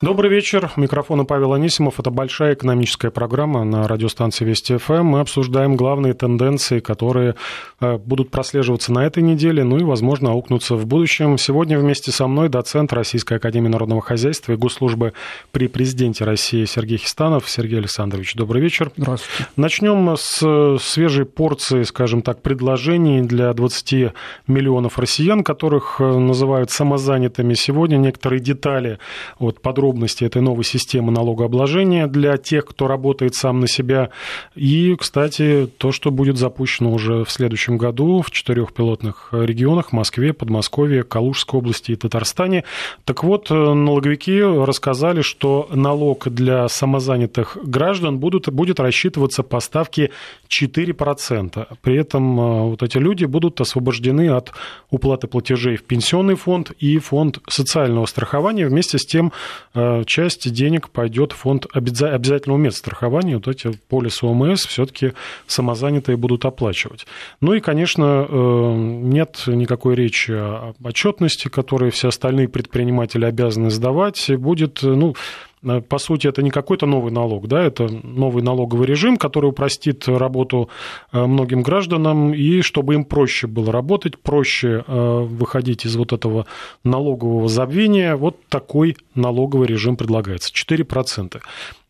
Добрый 0.00 0.30
вечер. 0.30 0.70
Микрофон 0.76 1.26
Павел 1.26 1.54
Анисимов. 1.54 1.98
Это 1.98 2.12
большая 2.12 2.54
экономическая 2.54 3.10
программа 3.10 3.64
на 3.64 3.88
радиостанции 3.88 4.44
Вести 4.44 4.76
ФМ. 4.76 5.02
Мы 5.02 5.18
обсуждаем 5.18 5.74
главные 5.74 6.14
тенденции, 6.14 6.78
которые 6.78 7.34
э, 7.80 7.96
будут 7.96 8.30
прослеживаться 8.30 8.92
на 8.92 9.04
этой 9.04 9.24
неделе, 9.24 9.64
ну 9.64 9.76
и, 9.76 9.82
возможно, 9.82 10.30
аукнутся 10.30 10.76
в 10.76 10.86
будущем. 10.86 11.36
Сегодня 11.36 11.80
вместе 11.80 12.12
со 12.12 12.28
мной 12.28 12.48
доцент 12.48 12.92
Российской 12.92 13.38
Академии 13.38 13.66
Народного 13.66 14.00
Хозяйства 14.00 14.52
и 14.52 14.56
Госслужбы 14.56 15.14
при 15.50 15.66
президенте 15.66 16.22
России 16.22 16.64
Сергей 16.64 16.98
Хистанов. 16.98 17.50
Сергей 17.50 17.80
Александрович, 17.80 18.36
добрый 18.36 18.62
вечер. 18.62 18.92
Здравствуйте. 18.96 19.50
Начнем 19.56 20.16
с 20.16 20.78
свежей 20.80 21.24
порции, 21.24 21.82
скажем 21.82 22.22
так, 22.22 22.40
предложений 22.40 23.22
для 23.22 23.52
20 23.52 24.12
миллионов 24.46 24.96
россиян, 24.96 25.42
которых 25.42 25.96
э, 25.98 26.04
называют 26.04 26.70
самозанятыми. 26.70 27.54
Сегодня 27.54 27.96
некоторые 27.96 28.38
детали 28.38 29.00
вот, 29.40 29.60
подробно 29.60 29.87
подробности 29.88 30.24
этой 30.24 30.42
новой 30.42 30.64
системы 30.64 31.10
налогообложения 31.12 32.06
для 32.06 32.36
тех, 32.36 32.66
кто 32.66 32.88
работает 32.88 33.34
сам 33.34 33.60
на 33.60 33.68
себя. 33.68 34.10
И, 34.54 34.94
кстати, 34.96 35.66
то, 35.78 35.92
что 35.92 36.10
будет 36.10 36.36
запущено 36.36 36.92
уже 36.92 37.24
в 37.24 37.30
следующем 37.30 37.78
году 37.78 38.20
в 38.20 38.30
четырех 38.30 38.74
пилотных 38.74 39.30
регионах– 39.32 39.92
Москве, 39.92 40.34
Подмосковье, 40.34 41.04
Калужской 41.04 41.58
области 41.58 41.92
и 41.92 41.96
Татарстане. 41.96 42.64
Так 43.06 43.24
вот, 43.24 43.48
налоговики 43.48 44.42
рассказали, 44.42 45.22
что 45.22 45.68
налог 45.72 46.28
для 46.28 46.68
самозанятых 46.68 47.56
граждан 47.64 48.18
будут, 48.18 48.50
будет 48.50 48.80
рассчитываться 48.80 49.42
по 49.42 49.60
ставке 49.60 50.10
4%. 50.48 51.66
При 51.80 51.96
этом 51.96 52.40
э, 52.40 52.62
вот 52.70 52.82
эти 52.82 52.98
люди 52.98 53.24
будут 53.24 53.60
освобождены 53.60 54.28
от 54.28 54.52
уплаты 54.90 55.28
платежей 55.28 55.76
в 55.76 55.84
пенсионный 55.84 56.34
фонд 56.34 56.72
и 56.78 56.98
фонд 56.98 57.38
социального 57.48 58.04
страхования. 58.06 58.66
Вместе 58.66 58.98
с 58.98 59.06
тем 59.06 59.32
Э, 59.77 59.77
часть 60.06 60.50
денег 60.52 60.90
пойдет 60.90 61.32
в 61.32 61.36
фонд 61.36 61.66
обязательного 61.72 62.58
медстрахования. 62.58 63.36
Вот 63.36 63.48
эти 63.48 63.70
полисы 63.88 64.26
ОМС 64.26 64.66
все-таки 64.66 65.12
самозанятые 65.46 66.16
будут 66.16 66.44
оплачивать. 66.44 67.06
Ну 67.40 67.54
и, 67.54 67.60
конечно, 67.60 68.26
э, 68.28 68.74
нет 68.76 69.42
никакой 69.46 69.94
речи 69.94 70.32
о 70.32 70.74
отчетности, 70.82 71.48
которые 71.48 71.90
все 71.90 72.08
остальные 72.08 72.48
предприниматели 72.48 73.24
обязаны 73.24 73.70
сдавать. 73.70 74.30
Будет, 74.36 74.80
ну, 74.82 75.14
Э, 75.14 75.47
по 75.88 75.98
сути, 75.98 76.26
это 76.26 76.42
не 76.42 76.50
какой-то 76.50 76.86
новый 76.86 77.12
налог, 77.12 77.48
да, 77.48 77.62
это 77.62 77.88
новый 77.88 78.42
налоговый 78.42 78.86
режим, 78.86 79.16
который 79.16 79.50
упростит 79.50 80.08
работу 80.08 80.68
э, 81.12 81.24
многим 81.24 81.62
гражданам, 81.62 82.34
и 82.34 82.62
чтобы 82.62 82.94
им 82.94 83.04
проще 83.04 83.46
было 83.46 83.72
работать, 83.72 84.18
проще 84.18 84.84
э, 84.86 85.20
выходить 85.20 85.84
из 85.84 85.96
вот 85.96 86.12
этого 86.12 86.46
налогового 86.84 87.48
забвения, 87.48 88.16
вот 88.16 88.36
такой 88.48 88.96
налоговый 89.14 89.66
режим 89.66 89.96
предлагается, 89.96 90.52
4%. 90.52 91.40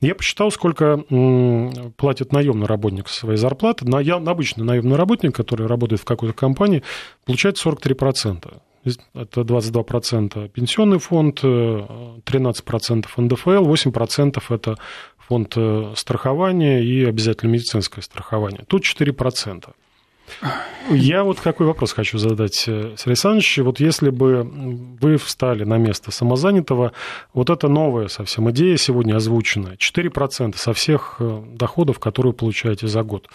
Я 0.00 0.14
посчитал, 0.14 0.50
сколько 0.50 1.02
платит 1.96 2.32
наемный 2.32 2.66
работник 2.66 3.08
своей 3.08 3.38
зарплаты. 3.38 3.84
На, 3.84 3.98
обычный 3.98 4.64
наемный 4.64 4.96
работник, 4.96 5.34
который 5.34 5.66
работает 5.66 6.00
в 6.00 6.04
какой-то 6.04 6.34
компании, 6.34 6.82
получает 7.24 7.56
43% 7.64 8.60
это 9.14 9.40
22% 9.42 10.48
пенсионный 10.48 10.98
фонд, 10.98 11.42
13% 11.42 13.06
НДФЛ, 13.16 13.50
8% 13.50 14.42
это 14.50 14.76
фонд 15.28 15.52
э, 15.56 15.92
страхования 15.94 16.82
и 16.82 17.04
обязательно 17.04 17.50
медицинское 17.50 18.02
страхование. 18.02 18.64
Тут 18.66 18.84
4%. 18.84 19.70
Я 20.90 21.24
вот 21.24 21.40
какой 21.40 21.66
вопрос 21.66 21.92
хочу 21.92 22.18
задать, 22.18 22.64
э, 22.66 22.94
Сергей 22.96 23.12
Александрович. 23.12 23.58
Вот 23.58 23.80
если 23.80 24.10
бы 24.10 24.48
вы 25.00 25.16
встали 25.16 25.64
на 25.64 25.76
место 25.76 26.10
самозанятого, 26.10 26.92
вот 27.34 27.50
эта 27.50 27.68
новая 27.68 28.08
совсем 28.08 28.50
идея 28.50 28.76
сегодня 28.76 29.16
озвучена, 29.16 29.76
4% 29.78 30.56
со 30.56 30.72
всех 30.72 31.16
э, 31.18 31.42
доходов, 31.52 31.98
которые 31.98 32.32
вы 32.32 32.38
получаете 32.38 32.88
за 32.88 33.02
год 33.02 33.28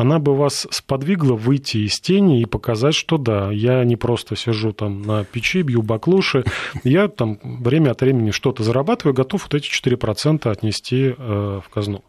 она 0.00 0.18
бы 0.18 0.34
вас 0.34 0.66
сподвигла 0.70 1.34
выйти 1.34 1.78
из 1.78 2.00
тени 2.00 2.40
и 2.40 2.46
показать, 2.46 2.94
что 2.94 3.18
да, 3.18 3.50
я 3.50 3.84
не 3.84 3.96
просто 3.96 4.36
сижу 4.36 4.72
там 4.72 5.02
на 5.02 5.24
печи, 5.24 5.62
бью 5.62 5.82
баклуши, 5.82 6.44
я 6.84 7.08
там 7.08 7.38
время 7.42 7.90
от 7.90 8.00
времени 8.00 8.30
что-то 8.30 8.62
зарабатываю, 8.62 9.14
готов 9.14 9.42
вот 9.44 9.54
эти 9.54 9.70
4% 9.70 10.50
отнести 10.50 11.14
э, 11.16 11.60
в 11.64 11.68
казну. 11.68 12.02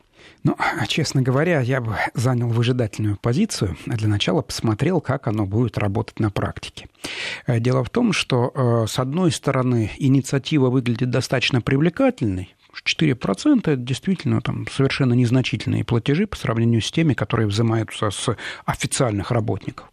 Ну, 0.44 0.56
честно 0.88 1.22
говоря, 1.22 1.60
я 1.62 1.82
бы 1.82 1.96
занял 2.16 2.48
выжидательную 2.48 3.18
позицию, 3.18 3.78
а 3.88 3.96
для 3.96 4.08
начала 4.08 4.42
посмотрел, 4.42 5.00
как 5.00 5.28
оно 5.28 5.46
будет 5.46 5.78
работать 5.78 6.20
на 6.20 6.32
практике. 6.32 6.88
Э, 7.46 7.60
дело 7.60 7.84
в 7.84 7.90
том, 7.90 8.12
что, 8.12 8.52
э, 8.54 8.88
с 8.88 8.98
одной 8.98 9.32
стороны, 9.32 9.92
инициатива 9.98 10.70
выглядит 10.70 11.10
достаточно 11.12 11.62
привлекательной, 11.62 12.56
4% 12.86 13.60
это 13.60 13.76
действительно 13.76 14.42
там, 14.42 14.66
совершенно 14.72 15.14
незначительные 15.14 15.84
платежи 15.84 16.28
по 16.28 16.36
сравнению 16.36 16.82
с 16.82 16.92
теми, 16.92 17.14
которые 17.14 17.48
взимаются 17.48 18.10
с 18.12 18.36
официальных 18.66 19.32
работников. 19.32 19.90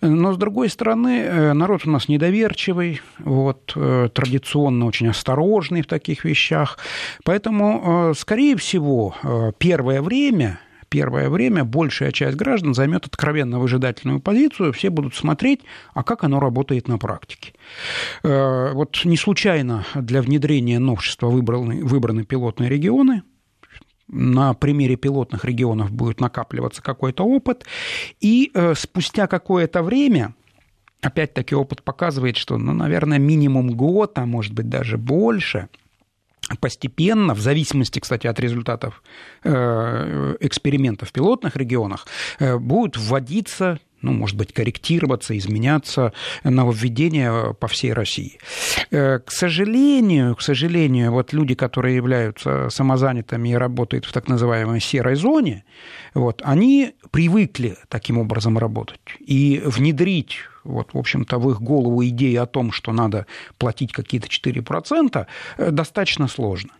Но, 0.00 0.32
с 0.32 0.36
другой 0.36 0.68
стороны, 0.68 1.20
э, 1.20 1.52
народ 1.52 1.86
у 1.86 1.90
нас 1.90 2.08
недоверчивый, 2.08 3.00
вот, 3.18 3.72
э, 3.76 4.08
традиционно 4.12 4.86
очень 4.86 5.08
осторожный 5.08 5.82
в 5.82 5.86
таких 5.86 6.24
вещах. 6.24 6.78
Поэтому, 7.24 8.10
э, 8.10 8.14
скорее 8.16 8.56
всего, 8.56 9.14
первое 9.58 10.02
время 10.02 10.60
первое 10.88 11.28
время 11.28 11.64
большая 11.64 12.12
часть 12.12 12.36
граждан 12.36 12.74
займет 12.74 13.06
откровенно 13.06 13.58
выжидательную 13.58 14.20
позицию, 14.20 14.72
все 14.72 14.90
будут 14.90 15.14
смотреть, 15.14 15.60
а 15.94 16.02
как 16.02 16.24
оно 16.24 16.40
работает 16.40 16.88
на 16.88 16.98
практике. 16.98 17.54
Э, 18.22 18.72
вот 18.72 19.00
не 19.04 19.16
случайно 19.16 19.84
для 19.94 20.22
внедрения 20.22 20.78
новшества 20.78 21.28
выбраны, 21.28 21.84
выбраны 21.84 22.24
пилотные 22.24 22.68
регионы, 22.68 23.22
на 24.08 24.54
примере 24.54 24.96
пилотных 24.96 25.44
регионов 25.44 25.90
будет 25.90 26.20
накапливаться 26.20 26.82
какой-то 26.82 27.24
опыт, 27.24 27.66
и 28.20 28.50
э, 28.54 28.74
спустя 28.76 29.26
какое-то 29.26 29.82
время 29.82 30.34
опять-таки 31.00 31.54
опыт 31.54 31.82
показывает, 31.82 32.36
что, 32.36 32.56
ну, 32.56 32.72
наверное, 32.72 33.18
минимум 33.18 33.72
год, 33.72 34.18
а 34.18 34.26
может 34.26 34.52
быть 34.52 34.68
даже 34.68 34.96
больше– 34.96 35.68
постепенно, 36.60 37.34
в 37.34 37.40
зависимости, 37.40 37.98
кстати, 37.98 38.26
от 38.26 38.40
результатов 38.40 39.02
э, 39.44 40.36
экспериментов 40.40 41.08
в 41.08 41.12
пилотных 41.12 41.56
регионах, 41.56 42.06
э, 42.38 42.56
будут 42.56 42.96
вводиться 42.96 43.78
ну, 44.02 44.12
может 44.12 44.36
быть, 44.36 44.52
корректироваться, 44.52 45.36
изменяться 45.36 46.12
нововведения 46.44 47.52
по 47.52 47.66
всей 47.66 47.92
России. 47.92 48.38
Э, 48.90 49.18
к 49.18 49.30
сожалению, 49.30 50.36
к 50.36 50.42
сожалению, 50.42 51.12
вот 51.12 51.32
люди, 51.32 51.54
которые 51.54 51.96
являются 51.96 52.68
самозанятыми 52.70 53.50
и 53.50 53.54
работают 53.54 54.04
в 54.04 54.12
так 54.12 54.28
называемой 54.28 54.80
серой 54.80 55.16
зоне, 55.16 55.64
вот, 56.14 56.42
они 56.44 56.94
привыкли 57.10 57.76
таким 57.88 58.18
образом 58.18 58.58
работать. 58.58 59.00
И 59.20 59.62
внедрить 59.64 60.38
вот, 60.66 60.88
в 60.92 60.98
общем-то, 60.98 61.38
в 61.38 61.50
их 61.50 61.60
голову 61.60 62.04
идея 62.06 62.42
о 62.42 62.46
том, 62.46 62.72
что 62.72 62.92
надо 62.92 63.26
платить 63.58 63.92
какие-то 63.92 64.28
4%, 64.28 65.26
э, 65.58 65.70
достаточно 65.70 66.28
сложно. 66.28 66.70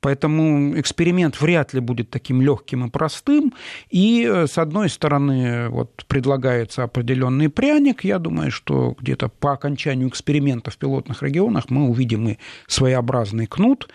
Поэтому 0.00 0.78
эксперимент 0.78 1.40
вряд 1.40 1.74
ли 1.74 1.80
будет 1.80 2.10
таким 2.10 2.42
легким 2.42 2.86
и 2.86 2.90
простым. 2.90 3.52
И, 3.90 4.28
э, 4.30 4.46
с 4.46 4.58
одной 4.58 4.88
стороны, 4.88 5.68
вот 5.68 6.04
предлагается 6.06 6.82
определенный 6.82 7.48
пряник. 7.48 8.04
Я 8.04 8.18
думаю, 8.18 8.50
что 8.50 8.96
где-то 9.00 9.28
по 9.28 9.52
окончанию 9.52 10.08
эксперимента 10.08 10.70
в 10.70 10.76
пилотных 10.76 11.22
регионах 11.22 11.70
мы 11.70 11.88
увидим 11.88 12.28
и 12.28 12.38
своеобразный 12.66 13.46
кнут. 13.46 13.88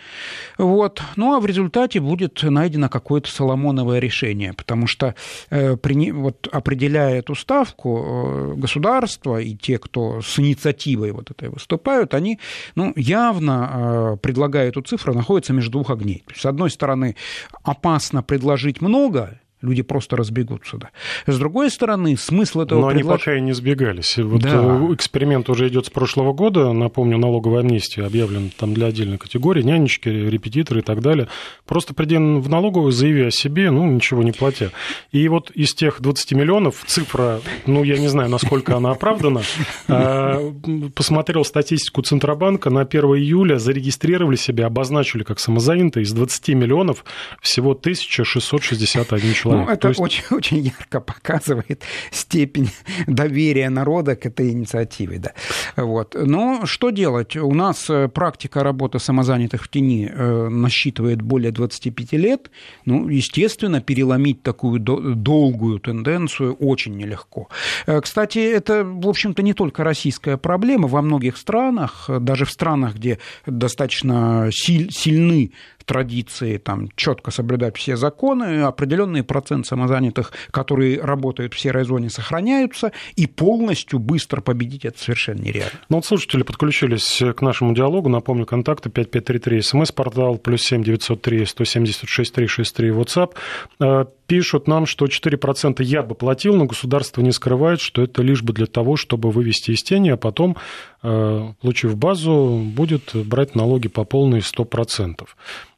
Вот. 0.58 1.02
Ну, 1.16 1.36
а 1.36 1.40
в 1.40 1.46
результате 1.46 2.00
будет 2.00 2.42
найдено 2.44 2.90
какое-то 2.90 3.30
соломоновое 3.30 4.00
решение, 4.00 4.54
потому 4.54 4.88
что 4.88 5.16
э, 5.50 5.76
вот, 6.14 6.48
определяя 6.52 7.20
эту 7.20 7.36
ставку, 7.36 8.04
э, 8.06 8.54
государство 8.58 9.40
и 9.40 9.56
те, 9.56 9.78
кто 9.78 10.22
с 10.22 10.40
инициативой 10.40 11.12
вот 11.12 11.32
этой 11.32 11.50
выступают, 11.50 12.14
они 12.14 12.40
ну, 12.76 12.94
явно, 12.96 14.18
предлагая 14.22 14.70
эту 14.70 14.82
цифру, 14.82 15.14
находятся 15.14 15.54
между 15.54 15.65
двух 15.70 15.90
огней. 15.90 16.24
С 16.34 16.46
одной 16.46 16.70
стороны, 16.70 17.16
опасно 17.64 18.24
предложить 18.24 18.82
много, 18.82 19.40
люди 19.66 19.82
просто 19.82 20.16
разбегутся. 20.16 20.78
Да. 20.78 20.90
С 21.26 21.38
другой 21.38 21.70
стороны, 21.70 22.16
смысл 22.18 22.62
этого... 22.62 22.82
Но 22.82 22.88
предлож... 22.90 23.12
они 23.12 23.20
пока 23.20 23.38
и 23.38 23.42
не 23.42 23.54
сбегались. 23.54 24.18
Вот 24.18 24.42
да. 24.42 24.52
Э, 24.54 24.94
эксперимент 24.94 25.50
уже 25.50 25.68
идет 25.68 25.88
с 25.88 25.90
прошлого 25.90 26.34
года. 26.34 26.72
Напомню, 26.72 27.18
налоговая 27.18 27.62
амнистия 27.62 28.04
объявлена 28.04 28.50
там 28.58 28.74
для 28.74 28.88
отдельной 28.88 29.18
категории, 29.18 29.64
нянечки, 29.64 30.10
репетиторы 30.10 30.80
и 30.82 30.84
так 30.84 31.02
далее. 31.02 31.28
Просто 31.66 31.94
приди 31.94 32.16
в 32.16 32.50
налоговую, 32.50 32.92
заяви 32.92 33.26
о 33.26 33.32
себе, 33.32 33.72
ну, 33.72 33.86
ничего 33.88 34.24
не 34.24 34.32
платя. 34.32 34.72
И 35.12 35.28
вот 35.28 35.52
из 35.52 35.74
тех 35.74 36.02
20 36.02 36.34
миллионов 36.34 36.84
цифра, 36.86 37.42
ну, 37.66 37.84
я 37.84 37.98
не 37.98 38.08
знаю, 38.08 38.30
насколько 38.30 38.76
она 38.76 38.92
оправдана, 38.92 39.42
а, 39.88 40.54
посмотрел 40.94 41.44
статистику 41.44 42.02
Центробанка, 42.02 42.70
на 42.70 42.82
1 42.82 43.02
июля 43.16 43.58
зарегистрировали 43.58 44.36
себя, 44.36 44.68
обозначили 44.68 45.24
как 45.24 45.40
самозанятые, 45.40 46.04
из 46.04 46.14
20 46.14 46.50
миллионов 46.50 47.04
всего 47.42 47.72
1661 47.72 49.34
человек 49.34 49.55
Ну, 49.56 49.70
это 49.70 49.90
есть... 49.90 50.00
очень, 50.00 50.24
очень 50.32 50.58
ярко 50.58 51.00
показывает 51.00 51.84
степень 52.12 52.70
доверия 53.08 53.70
народа 53.70 54.16
к 54.16 54.26
этой 54.26 54.52
инициативе. 54.52 55.20
Да. 55.20 55.34
Вот. 55.76 56.16
Но 56.16 56.66
что 56.66 56.90
делать? 56.90 57.36
У 57.36 57.54
нас 57.54 57.90
э, 57.90 58.08
практика 58.08 58.64
работы 58.64 59.00
самозанятых 59.00 59.64
в 59.64 59.68
тени 59.70 60.10
э, 60.12 60.48
насчитывает 60.50 61.22
более 61.22 61.52
25 61.52 62.14
лет. 62.14 62.52
Ну, 62.86 63.10
естественно, 63.10 63.82
переломить 63.82 64.44
такую 64.44 64.80
долгую 64.80 65.80
тенденцию 65.80 66.56
очень 66.56 66.96
нелегко. 66.96 67.50
Э, 67.86 68.02
кстати, 68.02 68.40
это, 68.40 68.84
в 68.84 69.08
общем-то, 69.08 69.42
не 69.42 69.54
только 69.54 69.84
российская 69.84 70.38
проблема. 70.38 70.88
Во 70.88 71.02
многих 71.02 71.38
странах, 71.38 72.10
даже 72.20 72.46
в 72.46 72.52
странах, 72.52 72.96
где 72.96 73.20
достаточно 73.46 74.50
сильны 74.52 75.52
традиции 75.86 76.58
там, 76.58 76.90
четко 76.96 77.32
соблюдать 77.32 77.78
все 77.78 77.96
законы, 77.96 78.62
определенный 78.62 79.24
процент 79.24 79.66
самозанятых, 79.66 80.34
которые 80.52 81.02
работают 81.02 81.54
в 81.54 81.60
серой 81.60 81.86
зоне, 81.86 82.10
сохраняются, 82.10 82.92
и 83.16 83.28
полностью 83.28 84.00
быстро 84.00 84.42
победить 84.42 84.86
это 84.86 85.00
совершенно 85.00 85.42
нереально. 85.42 85.80
Ну 85.90 85.98
вот 85.98 86.06
слушатели 86.06 86.44
подключились 86.44 87.22
к 87.36 87.42
нашему 87.42 87.74
диалогу. 87.74 88.10
Напомню, 88.10 88.46
контакты 88.46 88.90
5533, 88.90 89.62
смс-портал, 89.62 90.38
плюс 90.38 90.62
7 90.62 90.84
903 90.84 91.46
176 91.46 92.34
363, 92.34 92.90
WhatsApp. 92.90 94.08
Пишут 94.28 94.68
нам, 94.68 94.88
что 94.88 95.06
4% 95.06 95.84
я 95.84 96.02
бы 96.02 96.16
платил, 96.16 96.56
но 96.56 96.66
государство 96.66 97.22
не 97.22 97.32
скрывает, 97.32 97.80
что 97.80 98.02
это 98.02 98.24
лишь 98.24 98.42
бы 98.42 98.54
для 98.54 98.66
того, 98.66 98.96
чтобы 98.96 99.30
вывести 99.30 99.72
из 99.72 99.84
тени, 99.84 100.10
а 100.10 100.18
потом, 100.18 100.58
э, 101.04 101.54
получив 101.62 101.96
базу, 101.96 102.64
будет 102.66 103.12
брать 103.14 103.54
налоги 103.54 103.88
по 103.88 104.04
полной 104.04 104.42
100%. 104.42 105.28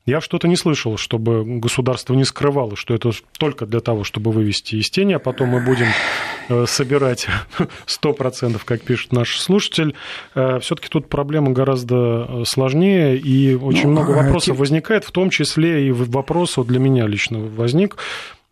Я 0.08 0.22
что-то 0.22 0.48
не 0.48 0.56
слышал, 0.56 0.96
чтобы 0.96 1.44
государство 1.60 2.14
не 2.14 2.24
скрывало, 2.24 2.78
что 2.78 2.96
это 2.96 3.12
только 3.38 3.66
для 3.66 3.82
того, 3.82 4.06
чтобы 4.06 4.32
вывести 4.32 4.76
из 4.76 4.90
тени, 4.90 5.12
а 5.12 5.20
потом 5.20 5.50
мы 5.50 5.60
будем 5.60 5.88
э, 6.48 6.66
собирать 6.66 7.28
100%, 7.86 8.62
как 8.64 8.82
пишет 8.84 9.12
наш 9.12 9.38
слушатель. 9.38 9.96
Э, 10.34 10.60
Все-таки 10.62 10.88
тут 10.88 11.10
проблема 11.10 11.52
гораздо 11.52 12.26
э, 12.26 12.44
сложнее, 12.46 13.18
и 13.18 13.54
очень 13.56 13.88
ну, 13.88 13.92
много 13.92 14.12
вопросов 14.12 14.58
возникает, 14.58 15.04
в 15.04 15.12
том 15.12 15.30
числе 15.30 15.86
и 15.86 15.92
вопрос 15.92 16.56
вот 16.56 16.68
для 16.68 16.80
меня 16.80 17.06
лично 17.06 17.40
возник, 17.40 17.98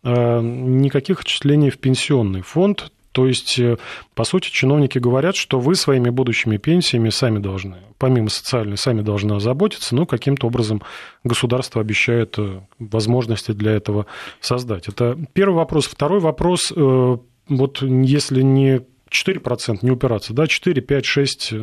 никаких 0.04 1.22
отчислений 1.22 1.70
в 1.70 1.78
пенсионный 1.78 2.42
фонд, 2.42 2.92
то 3.16 3.26
есть, 3.26 3.58
э, 3.58 3.78
по 4.14 4.24
сути, 4.24 4.50
чиновники 4.50 4.98
говорят, 4.98 5.36
что 5.36 5.58
вы 5.58 5.74
своими 5.74 6.10
будущими 6.10 6.58
пенсиями 6.58 7.08
сами 7.08 7.38
должны, 7.38 7.76
помимо 7.96 8.28
социальной, 8.28 8.76
сами 8.76 9.00
должны 9.00 9.32
озаботиться, 9.32 9.94
но 9.96 10.04
каким-то 10.04 10.48
образом 10.48 10.82
государство 11.24 11.80
обещает 11.80 12.34
э, 12.36 12.60
возможности 12.78 13.52
для 13.52 13.72
этого 13.72 14.04
создать. 14.42 14.88
Это 14.88 15.16
первый 15.32 15.54
вопрос. 15.54 15.86
Второй 15.86 16.20
вопрос, 16.20 16.70
э, 16.76 17.16
вот 17.48 17.80
если 17.80 18.42
не 18.42 18.82
4% 19.10 19.78
не 19.82 19.90
упираться, 19.90 20.32
да, 20.32 20.46
4, 20.46 20.82
5, 20.82 21.04
6, 21.04 21.54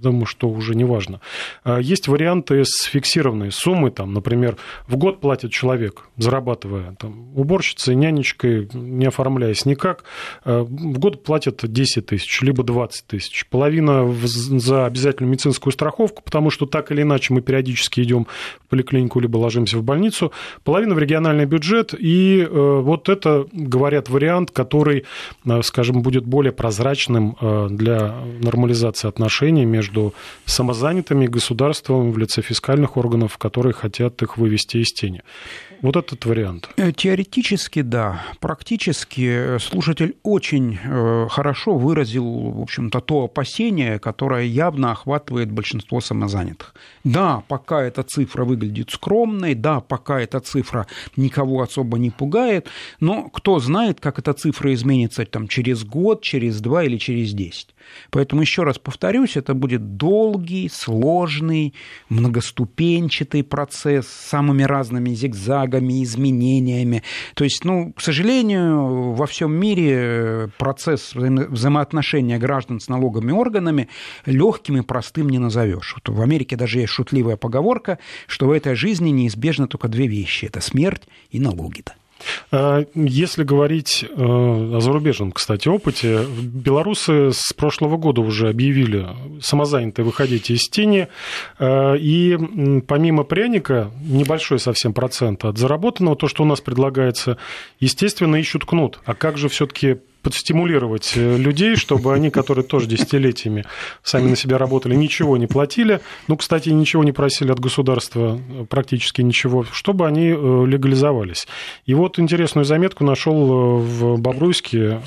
думаю, 0.00 0.26
что 0.26 0.48
уже 0.48 0.74
не 0.74 0.84
важно. 0.84 1.20
А 1.62 1.78
есть 1.78 2.08
варианты 2.08 2.64
с 2.64 2.82
фиксированной 2.84 3.52
суммой, 3.52 3.90
там, 3.90 4.12
например, 4.12 4.56
в 4.88 4.96
год 4.96 5.20
платит 5.20 5.52
человек, 5.52 6.08
зарабатывая 6.16 6.96
там, 6.98 7.36
уборщицей, 7.36 7.94
нянечкой, 7.94 8.68
не 8.72 9.06
оформляясь 9.06 9.66
никак, 9.66 10.04
а 10.44 10.62
в 10.62 10.98
год 10.98 11.22
платят 11.22 11.60
10 11.62 12.06
тысяч, 12.06 12.42
либо 12.42 12.62
20 12.62 13.06
тысяч. 13.06 13.46
Половина 13.48 14.12
за 14.24 14.86
обязательную 14.86 15.32
медицинскую 15.32 15.72
страховку, 15.72 16.22
потому 16.22 16.50
что 16.50 16.66
так 16.66 16.90
или 16.90 17.02
иначе 17.02 17.32
мы 17.34 17.40
периодически 17.40 18.00
идем 18.00 18.26
в 18.64 18.68
поликлинику, 18.68 19.20
либо 19.20 19.36
ложимся 19.36 19.78
в 19.78 19.82
больницу, 19.82 20.32
половина 20.64 20.94
в 20.94 20.98
региональный 20.98 21.44
бюджет, 21.46 21.94
и 21.98 22.40
э, 22.40 22.80
вот 22.80 23.08
это, 23.08 23.46
говорят, 23.52 24.08
вариант, 24.08 24.50
который, 24.50 25.04
э, 25.44 25.62
скажем, 25.62 26.02
будет 26.02 26.24
более 26.24 26.52
прозрачным 26.52 26.79
э, 27.40 27.68
для 27.70 28.14
нормализации 28.42 29.08
отношений 29.08 29.64
между 29.64 30.14
самозанятыми 30.44 31.24
и 31.24 31.28
государством 31.28 32.12
в 32.12 32.18
лице 32.18 32.42
фискальных 32.42 32.96
органов, 32.96 33.38
которые 33.38 33.72
хотят 33.72 34.22
их 34.22 34.36
вывести 34.36 34.78
из 34.78 34.92
тени. 34.92 35.22
Вот 35.82 35.96
этот 35.96 36.24
вариант. 36.26 36.68
Э, 36.76 36.92
теоретически, 36.92 37.82
да. 37.82 38.22
Практически 38.40 39.56
э, 39.56 39.58
слушатель 39.58 40.16
очень 40.22 40.78
хорошо 41.30 41.76
выразил, 41.76 42.24
в 42.24 42.60
общем-то, 42.62 43.00
то 43.00 43.24
опасение, 43.24 43.98
которое 43.98 44.44
явно 44.44 44.92
охватывает 44.92 45.50
большинство 45.50 46.00
самозанятых. 46.00 46.74
Да, 47.04 47.42
пока 47.48 47.82
эта 47.82 48.02
цифра 48.02 48.44
выглядит 48.44 48.90
скромной, 48.90 49.54
да, 49.54 49.80
пока 49.80 50.20
эта 50.20 50.40
цифра 50.40 50.86
никого 51.16 51.62
особо 51.62 51.98
не 51.98 52.10
пугает, 52.10 52.68
но 53.00 53.28
кто 53.28 53.58
знает, 53.58 54.00
как 54.00 54.18
эта 54.18 54.32
цифра 54.32 54.72
изменится 54.74 55.24
там, 55.24 55.48
через 55.48 55.84
год, 55.84 56.22
через 56.22 56.60
два 56.60 56.69
или 56.84 56.96
через 56.96 57.32
десять. 57.32 57.74
Поэтому, 58.10 58.42
еще 58.42 58.62
раз 58.62 58.78
повторюсь, 58.78 59.36
это 59.36 59.54
будет 59.54 59.96
долгий, 59.96 60.68
сложный, 60.68 61.74
многоступенчатый 62.08 63.42
процесс 63.42 64.06
с 64.06 64.28
самыми 64.28 64.62
разными 64.62 65.10
зигзагами, 65.10 66.04
изменениями. 66.04 67.02
То 67.34 67.44
есть, 67.44 67.64
ну, 67.64 67.92
к 67.92 68.00
сожалению, 68.00 69.12
во 69.12 69.26
всем 69.26 69.52
мире 69.52 70.50
процесс 70.58 71.14
вза 71.14 71.70
взаимоотношения 71.70 72.38
граждан 72.38 72.80
с 72.80 72.88
налоговыми 72.88 73.32
органами 73.32 73.88
легким 74.26 74.76
и 74.78 74.82
простым 74.82 75.28
не 75.28 75.38
назовешь. 75.38 75.94
Вот 75.94 76.14
в 76.14 76.20
Америке 76.20 76.56
даже 76.56 76.80
есть 76.80 76.92
шутливая 76.92 77.36
поговорка, 77.36 77.98
что 78.26 78.46
в 78.46 78.50
этой 78.50 78.74
жизни 78.74 79.10
неизбежно 79.10 79.68
только 79.68 79.88
две 79.88 80.06
вещи– 80.06 80.44
это 80.46 80.60
смерть 80.60 81.02
и 81.30 81.40
налоги-то. 81.40 81.94
А, 82.50 82.84
если 82.94 83.44
говорить 83.44 84.04
э, 84.04 84.14
о 84.16 84.80
зарубежном, 84.80 85.32
кстати, 85.32 85.68
опыте, 85.68 86.24
белорусы 86.42 87.32
с 87.32 87.52
прошлого 87.52 87.96
года 87.96 88.20
уже 88.20 88.48
объявили 88.48 89.06
самозанятые 89.40 90.04
выходите 90.04 90.54
из 90.54 90.68
тени, 90.68 91.08
э, 91.58 91.96
и 91.98 92.82
помимо 92.86 93.24
пряника, 93.24 93.90
небольшой 94.02 94.58
совсем 94.58 94.92
процент 94.92 95.44
от 95.44 95.58
заработанного, 95.58 96.16
то, 96.16 96.28
что 96.28 96.42
у 96.42 96.46
нас 96.46 96.60
предлагается, 96.60 97.38
естественно, 97.78 98.36
ищут 98.36 98.64
кнут. 98.64 99.00
А 99.04 99.14
как 99.14 99.38
же 99.38 99.48
все-таки 99.48 99.98
подстимулировать 100.22 101.14
э, 101.16 101.36
людей, 101.36 101.76
чтобы 101.76 102.12
они, 102.14 102.30
которые 102.30 102.64
тоже 102.64 102.86
десятилетиями 102.86 103.64
сами 104.02 104.28
на 104.28 104.36
себя 104.36 104.58
работали, 104.58 104.94
ничего 104.94 105.36
не 105.36 105.46
платили, 105.46 106.00
ну, 106.28 106.36
кстати, 106.36 106.68
ничего 106.68 107.04
не 107.04 107.12
просили 107.12 107.50
от 107.50 107.60
государства, 107.60 108.38
э, 108.48 108.64
практически 108.68 109.22
ничего, 109.22 109.64
чтобы 109.72 110.06
они 110.06 110.28
э, 110.28 110.64
легализовались. 110.66 111.46
И 111.86 111.94
вот 111.94 112.18
интересную 112.18 112.64
заметку 112.64 113.04
нашел 113.04 113.78
в 113.78 114.18
Бобруйске. 114.18 115.00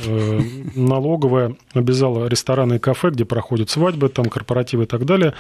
Налоговая 0.75 1.55
обязала 1.73 2.27
рестораны 2.27 2.75
и 2.75 2.79
кафе, 2.79 3.09
где 3.09 3.25
проходят 3.25 3.69
свадьбы, 3.69 4.09
там 4.09 4.25
корпоративы 4.25 4.83
и 4.83 4.87
так 4.87 5.05
далее, 5.05 5.33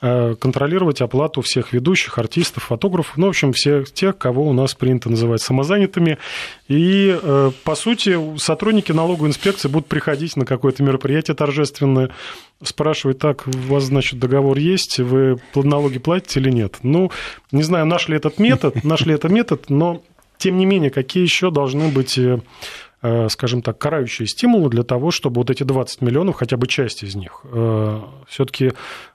контролировать 0.00 1.00
оплату 1.00 1.42
всех 1.42 1.72
ведущих, 1.72 2.18
артистов, 2.18 2.64
фотографов, 2.64 3.16
ну, 3.16 3.26
в 3.26 3.30
общем, 3.30 3.52
всех 3.52 3.92
тех, 3.92 4.18
кого 4.18 4.48
у 4.48 4.52
нас 4.52 4.74
принято 4.74 5.10
называть 5.10 5.42
самозанятыми. 5.42 6.18
И, 6.68 7.18
по 7.64 7.74
сути, 7.74 8.18
сотрудники 8.38 8.92
налоговой 8.92 9.19
налоговой 9.20 9.28
инспекции 9.28 9.68
будут 9.68 9.86
приходить 9.86 10.36
на 10.36 10.46
какое-то 10.46 10.82
мероприятие 10.82 11.34
торжественное, 11.34 12.10
спрашивать, 12.62 13.18
так, 13.18 13.46
у 13.46 13.72
вас, 13.72 13.84
значит, 13.84 14.18
договор 14.18 14.56
есть, 14.58 14.98
вы 14.98 15.38
налоги 15.54 15.98
платите 15.98 16.40
или 16.40 16.50
нет? 16.50 16.78
Ну, 16.82 17.10
не 17.52 17.62
знаю, 17.62 17.86
нашли 17.86 18.16
этот 18.16 18.38
метод, 18.38 18.84
нашли 18.84 19.14
этот 19.14 19.30
метод, 19.30 19.68
но, 19.68 20.02
тем 20.38 20.56
не 20.56 20.66
менее, 20.66 20.90
какие 20.90 21.22
еще 21.22 21.50
должны 21.50 21.88
быть 21.88 22.18
э, 22.18 22.40
э, 23.02 23.28
скажем 23.28 23.62
так, 23.62 23.78
карающие 23.78 24.26
стимулы 24.26 24.70
для 24.70 24.82
того, 24.82 25.10
чтобы 25.10 25.40
вот 25.40 25.50
эти 25.50 25.64
20 25.64 26.00
миллионов, 26.02 26.36
хотя 26.36 26.56
бы 26.56 26.66
часть 26.66 27.02
из 27.02 27.14
них, 27.14 27.42
э, 27.44 28.00
все-таки 28.26 28.72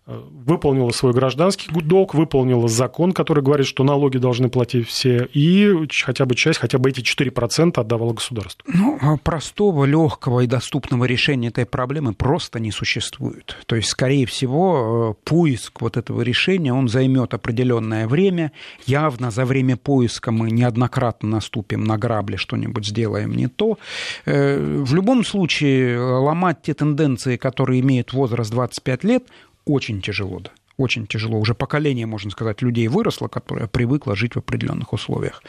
выполнила 0.08 0.92
свой 0.92 1.14
гражданский 1.14 1.70
долг, 1.72 2.14
выполнила 2.14 2.68
закон, 2.68 3.12
который 3.12 3.44
говорит, 3.44 3.66
что 3.66 3.84
налоги 3.84 4.18
должны 4.18 4.50
платить 4.50 4.88
все, 4.88 5.28
и 5.34 5.88
хотя 6.04 6.26
бы 6.26 6.36
часть, 6.36 6.60
хотя 6.60 6.78
бы 6.78 6.92
эти 6.92 7.02
4% 7.02 7.80
отдавала 7.80 8.14
государству. 8.14 8.64
Ну, 8.72 9.00
а 9.02 9.18
простого, 9.18 9.86
легкого 9.86 10.42
и 10.42 10.48
доступного 10.48 11.06
решения 11.06 11.48
этой 11.48 11.66
проблемы 11.66 12.14
просто 12.14 12.60
не 12.60 12.72
существует. 12.72 13.58
То 13.66 13.76
есть, 13.76 13.90
скорее 13.90 14.28
всего, 14.28 15.16
э, 15.24 15.28
поиск 15.28 15.82
вот 15.82 15.98
этого 15.98 16.22
решения, 16.22 16.72
он 16.72 16.88
займет 16.88 17.34
определенное 17.34 18.08
время. 18.08 18.52
Явно 18.86 19.32
за 19.32 19.46
время 19.46 19.76
поиска 19.76 20.32
мы 20.32 20.52
неоднократно 20.52 21.30
наступим 21.30 21.84
на 21.84 21.98
грабли, 21.98 22.36
что-нибудь 22.36 22.86
сделаем 22.86 23.32
не 23.32 23.48
то. 23.48 23.80
Э, 24.26 24.84
в 24.84 24.94
любом 24.94 25.26
случае, 25.26 26.00
ломать 26.00 26.62
те 26.62 26.76
тенденции, 26.76 27.38
которые 27.38 27.82
имеют 27.82 28.14
возраст 28.14 28.52
25 28.52 29.04
лет, 29.04 29.24
очень 29.66 30.02
тяжело, 30.02 30.40
да. 30.40 30.52
Очень 30.78 31.08
тяжело. 31.08 31.40
Уже 31.40 31.54
поколение, 31.54 32.06
можно 32.06 32.32
сказать, 32.32 32.62
людей 32.62 32.88
выросло, 32.90 33.30
которое 33.30 33.68
привыкло 33.68 34.16
жить 34.16 34.36
в 34.36 34.40
определенных 34.40 34.92
условиях. 34.92 35.42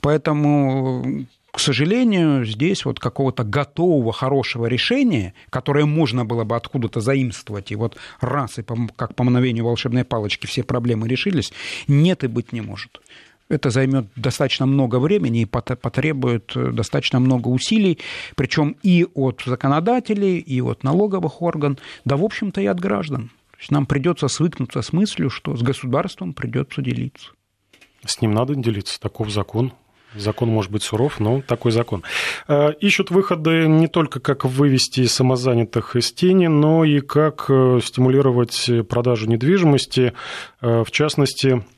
Поэтому 0.00 1.26
к 1.50 1.60
сожалению, 1.60 2.44
здесь 2.44 2.84
вот 2.84 3.00
какого-то 3.00 3.42
готового 3.42 4.12
хорошего 4.12 4.66
решения, 4.66 5.34
которое 5.50 5.86
можно 5.86 6.24
было 6.24 6.44
бы 6.44 6.54
откуда-то 6.54 7.00
заимствовать, 7.00 7.72
и 7.72 7.74
вот 7.74 7.96
раз, 8.20 8.58
и 8.58 8.64
как 8.94 9.16
по 9.16 9.24
мановению 9.24 9.64
волшебной 9.64 10.04
палочки 10.04 10.46
все 10.46 10.62
проблемы 10.62 11.08
решились, 11.08 11.52
нет 11.88 12.22
и 12.22 12.28
быть 12.28 12.52
не 12.52 12.60
может. 12.60 13.00
Это 13.48 13.70
займет 13.70 14.06
достаточно 14.14 14.66
много 14.66 15.00
времени 15.00 15.40
и 15.40 15.46
потребует 15.46 16.52
э, 16.54 16.70
достаточно 16.70 17.18
много 17.18 17.48
усилий, 17.48 17.98
причем 18.36 18.76
и 18.82 19.06
от 19.14 19.42
законодателей, 19.44 20.38
и 20.38 20.60
от 20.60 20.84
налоговых 20.84 21.40
органов, 21.40 21.78
да, 22.04 22.18
в 22.18 22.24
общем-то, 22.24 22.60
и 22.60 22.66
от 22.66 22.78
граждан. 22.78 23.30
То 23.58 23.62
есть 23.62 23.72
нам 23.72 23.86
придется 23.86 24.28
свыкнуться 24.28 24.82
с 24.82 24.92
мыслью, 24.92 25.30
что 25.30 25.56
с 25.56 25.62
государством 25.62 26.32
придется 26.32 26.80
делиться. 26.80 27.30
С 28.06 28.20
ним 28.20 28.32
надо 28.32 28.54
делиться, 28.54 29.00
таков 29.00 29.30
закон. 29.30 29.72
Закон 30.14 30.48
может 30.48 30.70
быть 30.70 30.84
суров, 30.84 31.18
но 31.18 31.42
такой 31.42 31.72
закон. 31.72 32.04
Э, 32.46 32.72
ищут 32.80 33.10
выходы 33.10 33.66
не 33.66 33.88
только 33.88 34.20
как 34.20 34.44
вывести 34.44 35.04
самозанятых 35.06 35.96
из 35.96 36.12
тени, 36.12 36.46
но 36.46 36.84
и 36.84 37.00
как 37.00 37.46
э, 37.48 37.80
стимулировать 37.82 38.70
продажу 38.88 39.28
недвижимости. 39.28 40.14
В 40.60 40.90
частности, 40.92 41.48
Э, 41.58 41.77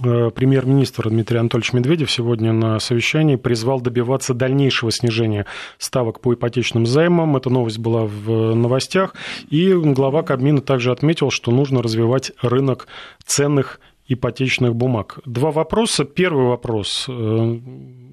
премьер-министр 0.00 1.10
Дмитрий 1.10 1.38
Анатольевич 1.38 1.72
Медведев 1.72 2.10
сегодня 2.10 2.52
на 2.52 2.78
совещании 2.78 3.36
призвал 3.36 3.80
добиваться 3.80 4.34
дальнейшего 4.34 4.90
снижения 4.90 5.46
ставок 5.78 6.20
по 6.20 6.34
ипотечным 6.34 6.86
займам. 6.86 7.36
Эта 7.36 7.50
новость 7.50 7.78
была 7.78 8.04
в 8.04 8.54
новостях. 8.54 9.14
И 9.50 9.72
глава 9.72 10.22
Кабмина 10.22 10.60
также 10.60 10.92
отметил, 10.92 11.30
что 11.30 11.50
нужно 11.50 11.82
развивать 11.82 12.32
рынок 12.40 12.88
ценных 13.24 13.80
ипотечных 14.08 14.74
бумаг. 14.74 15.18
Два 15.24 15.50
вопроса. 15.50 16.04
Первый 16.04 16.46
вопрос 16.46 17.06
э, 17.08 17.12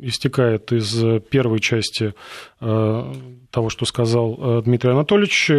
истекает 0.02 0.72
из 0.72 1.22
первой 1.30 1.60
части 1.60 2.14
э, 2.62 3.14
того, 3.52 3.70
что 3.70 3.86
сказал 3.86 4.62
Дмитрий 4.64 4.92
Анатольевич. 4.92 5.52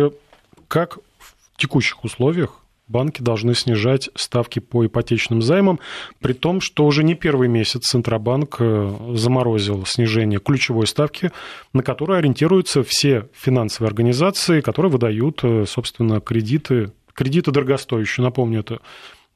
Как 0.68 0.98
в 1.18 1.34
текущих 1.56 2.04
условиях 2.04 2.60
банки 2.90 3.22
должны 3.22 3.54
снижать 3.54 4.10
ставки 4.14 4.58
по 4.58 4.84
ипотечным 4.84 5.42
займам, 5.42 5.78
при 6.20 6.32
том, 6.32 6.60
что 6.60 6.84
уже 6.84 7.04
не 7.04 7.14
первый 7.14 7.48
месяц 7.48 7.86
Центробанк 7.86 8.56
э, 8.58 9.12
заморозил 9.14 9.86
снижение 9.86 10.40
ключевой 10.40 10.86
ставки, 10.86 11.30
на 11.72 11.82
которую 11.82 12.18
ориентируются 12.18 12.82
все 12.82 13.28
финансовые 13.32 13.88
организации, 13.88 14.60
которые 14.60 14.90
выдают, 14.90 15.40
э, 15.44 15.64
собственно, 15.66 16.20
кредиты, 16.20 16.92
кредиты 17.14 17.52
дорогостоящие. 17.52 18.24
Напомню, 18.24 18.60
это 18.60 18.80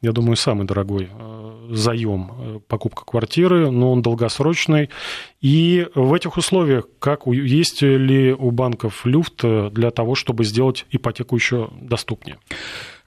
я 0.03 0.13
думаю, 0.13 0.37
самый 0.37 0.67
дорогой 0.67 1.09
э, 1.11 1.69
заем, 1.71 2.61
покупка 2.69 3.05
квартиры, 3.07 3.71
но 3.71 3.93
он 3.93 4.03
долгосрочный. 4.03 4.91
И 5.41 5.87
в 5.95 6.13
этих 6.13 6.37
условиях 6.37 6.87
как, 6.99 7.27
есть 7.27 7.81
ли 7.81 8.33
у 8.33 8.51
банков 8.51 9.07
люфт 9.07 9.43
для 9.43 9.91
того, 9.91 10.15
чтобы 10.15 10.45
сделать 10.45 10.85
ипотеку 10.91 11.37
еще 11.37 11.71
доступнее? 11.81 12.37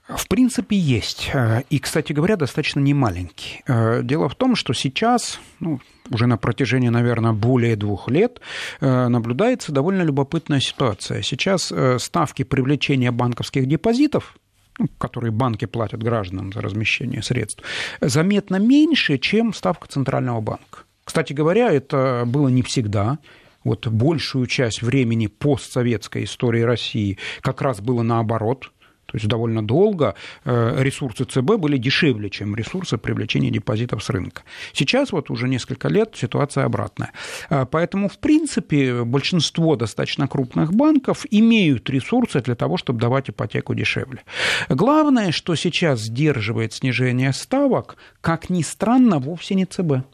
В 0.08 0.26
принципе, 0.26 0.76
есть. 0.76 1.30
Э, 1.34 1.62
и, 1.68 1.78
кстати 1.78 2.14
говоря, 2.14 2.36
достаточно 2.36 2.80
немаленький. 2.80 3.62
Э, 3.66 4.00
дело 4.02 4.28
в 4.28 4.34
том, 4.34 4.56
что 4.56 4.72
сейчас, 4.72 5.38
ну, 5.60 5.80
уже 6.10 6.26
на 6.26 6.38
протяжении, 6.38 6.88
наверное, 6.88 7.32
более 7.32 7.76
двух 7.76 8.08
лет 8.08 8.40
э, 8.80 9.08
наблюдается 9.08 9.70
довольно 9.70 10.02
любопытная 10.02 10.60
ситуация. 10.60 11.20
Сейчас 11.20 11.72
ставки 11.98 12.42
привлечения 12.42 13.10
банковских 13.10 13.66
депозитов 13.66 14.36
ну, 14.78 14.86
которые 14.96 15.32
банки 15.32 15.64
платят 15.64 16.04
гражданам 16.04 16.52
за 16.52 16.60
размещение 16.60 17.20
средств, 17.20 17.64
заметно 18.00 18.60
меньше, 18.60 19.18
чем 19.18 19.52
ставка 19.52 19.88
Центрального 19.88 20.40
банка. 20.40 20.84
Кстати 21.02 21.32
говоря, 21.32 21.72
это 21.72 22.22
было 22.24 22.46
не 22.46 22.62
всегда. 22.62 23.18
Вот 23.64 23.88
большую 23.88 24.46
часть 24.46 24.82
времени 24.82 25.26
постсоветской 25.26 26.24
истории 26.24 26.60
России 26.62 27.18
как 27.40 27.60
раз 27.60 27.80
было 27.80 28.02
наоборот– 28.02 28.70
то 29.08 29.16
есть 29.16 29.26
довольно 29.26 29.66
долго 29.66 30.14
э, 30.44 30.82
ресурсы 30.82 31.24
ЦБ 31.24 31.56
были 31.56 31.78
дешевле, 31.78 32.28
чем 32.28 32.54
ресурсы 32.54 32.98
привлечения 32.98 33.50
депозитов 33.50 34.04
с 34.04 34.10
рынка. 34.10 34.42
Сейчас 34.74 35.12
вот 35.12 35.30
уже 35.30 35.48
несколько 35.48 35.88
лет 35.88 36.14
ситуация 36.14 36.64
обратная. 36.66 37.12
Э, 37.48 37.64
поэтому, 37.64 38.10
в 38.10 38.18
принципе, 38.18 39.04
большинство 39.04 39.76
достаточно 39.76 40.28
крупных 40.28 40.74
банков 40.74 41.24
имеют 41.30 41.88
ресурсы 41.88 42.42
для 42.42 42.54
того, 42.54 42.76
чтобы 42.76 43.00
давать 43.00 43.30
ипотеку 43.30 43.74
дешевле. 43.74 44.20
Главное, 44.68 45.32
что 45.32 45.54
сейчас 45.54 46.00
сдерживает 46.00 46.74
снижение 46.74 47.32
ставок, 47.32 47.96
как 48.20 48.50
ни 48.50 48.60
странно, 48.60 49.20
вовсе 49.20 49.54
не 49.54 49.64
ЦБ 49.64 50.04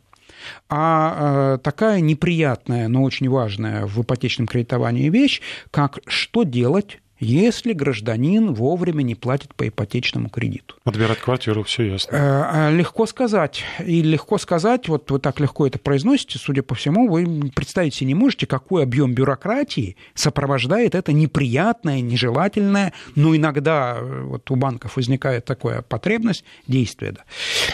а 0.69 1.55
э, 1.55 1.59
такая 1.63 2.01
неприятная, 2.01 2.89
но 2.89 3.03
очень 3.03 3.31
важная 3.31 3.87
в 3.87 4.03
ипотечном 4.03 4.47
кредитовании 4.47 5.09
вещь, 5.09 5.41
как 5.71 6.01
что 6.07 6.43
делать 6.43 6.99
если 7.21 7.73
гражданин 7.73 8.53
вовремя 8.53 9.03
не 9.03 9.15
платит 9.15 9.55
по 9.55 9.69
ипотечному 9.69 10.29
кредиту. 10.29 10.75
Отбирать 10.85 11.19
квартиру, 11.19 11.63
все 11.63 11.85
ясно. 11.85 12.17
Э, 12.17 12.19
а 12.21 12.71
легко 12.71 13.07
сказать. 13.07 13.65
И 13.85 14.03
легко 14.03 14.39
сказать, 14.39 14.89
вот 14.89 15.11
вы 15.11 15.19
так 15.19 15.41
легко 15.41 15.67
это 15.67 15.79
произносите, 15.79 16.39
судя 16.39 16.63
по 16.63 16.75
всему, 16.75 17.09
вы 17.09 17.51
представить 17.55 17.95
себе 17.95 18.09
не 18.09 18.15
можете, 18.15 18.47
какой 18.47 18.83
объем 18.83 19.15
бюрократии 19.15 19.97
сопровождает 20.15 20.95
это 20.95 21.13
неприятное, 21.13 22.01
нежелательное, 22.01 22.93
но 23.15 23.35
иногда 23.37 23.97
э, 23.99 24.23
вот 24.23 24.51
у 24.51 24.57
банков 24.57 24.97
возникает 24.97 25.45
такая 25.45 25.83
потребность 25.83 26.45
действия. 26.67 27.13
Да. 27.13 27.25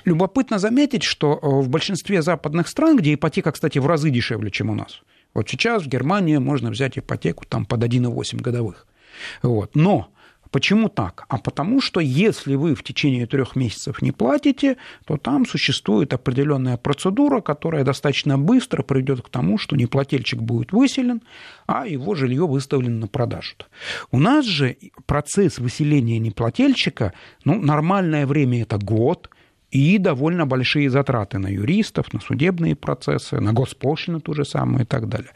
Любопытно 0.05 0.59
заметить, 0.59 1.03
что 1.03 1.39
э, 1.41 1.47
в 1.47 1.69
большинстве 1.69 2.23
западных 2.23 2.69
стран, 2.69 2.97
где 2.97 3.15
ипотека, 3.15 3.53
кстати, 3.53 3.79
в 3.79 3.87
разы 3.87 4.11
дешевле, 4.11 4.51
чем 4.51 4.71
у 4.71 4.75
нас, 4.75 5.01
вот 5.35 5.49
сейчас 5.49 5.85
в 5.85 5.87
Германии 5.87 6.39
можно 6.39 6.71
взять 6.71 6.99
ипотеку 6.99 7.45
там 7.49 7.65
под 7.65 7.85
1,8 7.85 8.41
годовых. 8.41 8.87
Вот. 9.43 9.75
Но 9.75 10.11
Почему 10.51 10.89
так? 10.89 11.27
А 11.29 11.39
потому 11.39 11.81
что 11.81 12.01
если 12.01 12.57
вы 12.57 12.75
в 12.75 12.83
течение 12.83 13.27
трех 13.27 13.55
месяцев 13.55 14.03
не 14.03 14.11
платите, 14.11 14.79
то 15.07 15.17
там 15.17 15.47
существует 15.47 16.13
определенная 16.13 16.77
процедура, 16.77 17.41
которая 17.41 17.85
достаточно 17.85 18.37
быстро 18.37 18.83
приведет 18.83 19.23
к 19.23 19.29
тому, 19.29 19.59
что 19.59 19.77
неплательщик 19.77 20.41
будет 20.41 20.73
выселен, 20.73 21.23
а 21.67 21.87
его 21.87 22.17
жилье 22.17 22.47
выставлено 22.49 22.99
на 22.99 23.07
продажу. 23.07 23.55
У 24.11 24.19
нас 24.19 24.45
же 24.45 24.77
процесс 25.07 25.59
выселения 25.59 26.19
неплательщика, 26.19 27.13
ну, 27.45 27.61
нормальное 27.61 28.27
время 28.27 28.63
это 28.63 28.77
год, 28.77 29.31
и 29.71 29.99
довольно 29.99 30.47
большие 30.47 30.91
затраты 30.91 31.39
на 31.39 31.49
юристов, 31.49 32.13
на 32.13 32.21
судебные 32.21 32.75
процессы, 32.75 33.41
на 33.41 33.53
госпошлину 33.53 34.21
ту 34.21 34.35
же 34.35 34.45
самую 34.45 34.83
и 34.83 34.87
так 34.87 35.09
далее. 35.09 35.31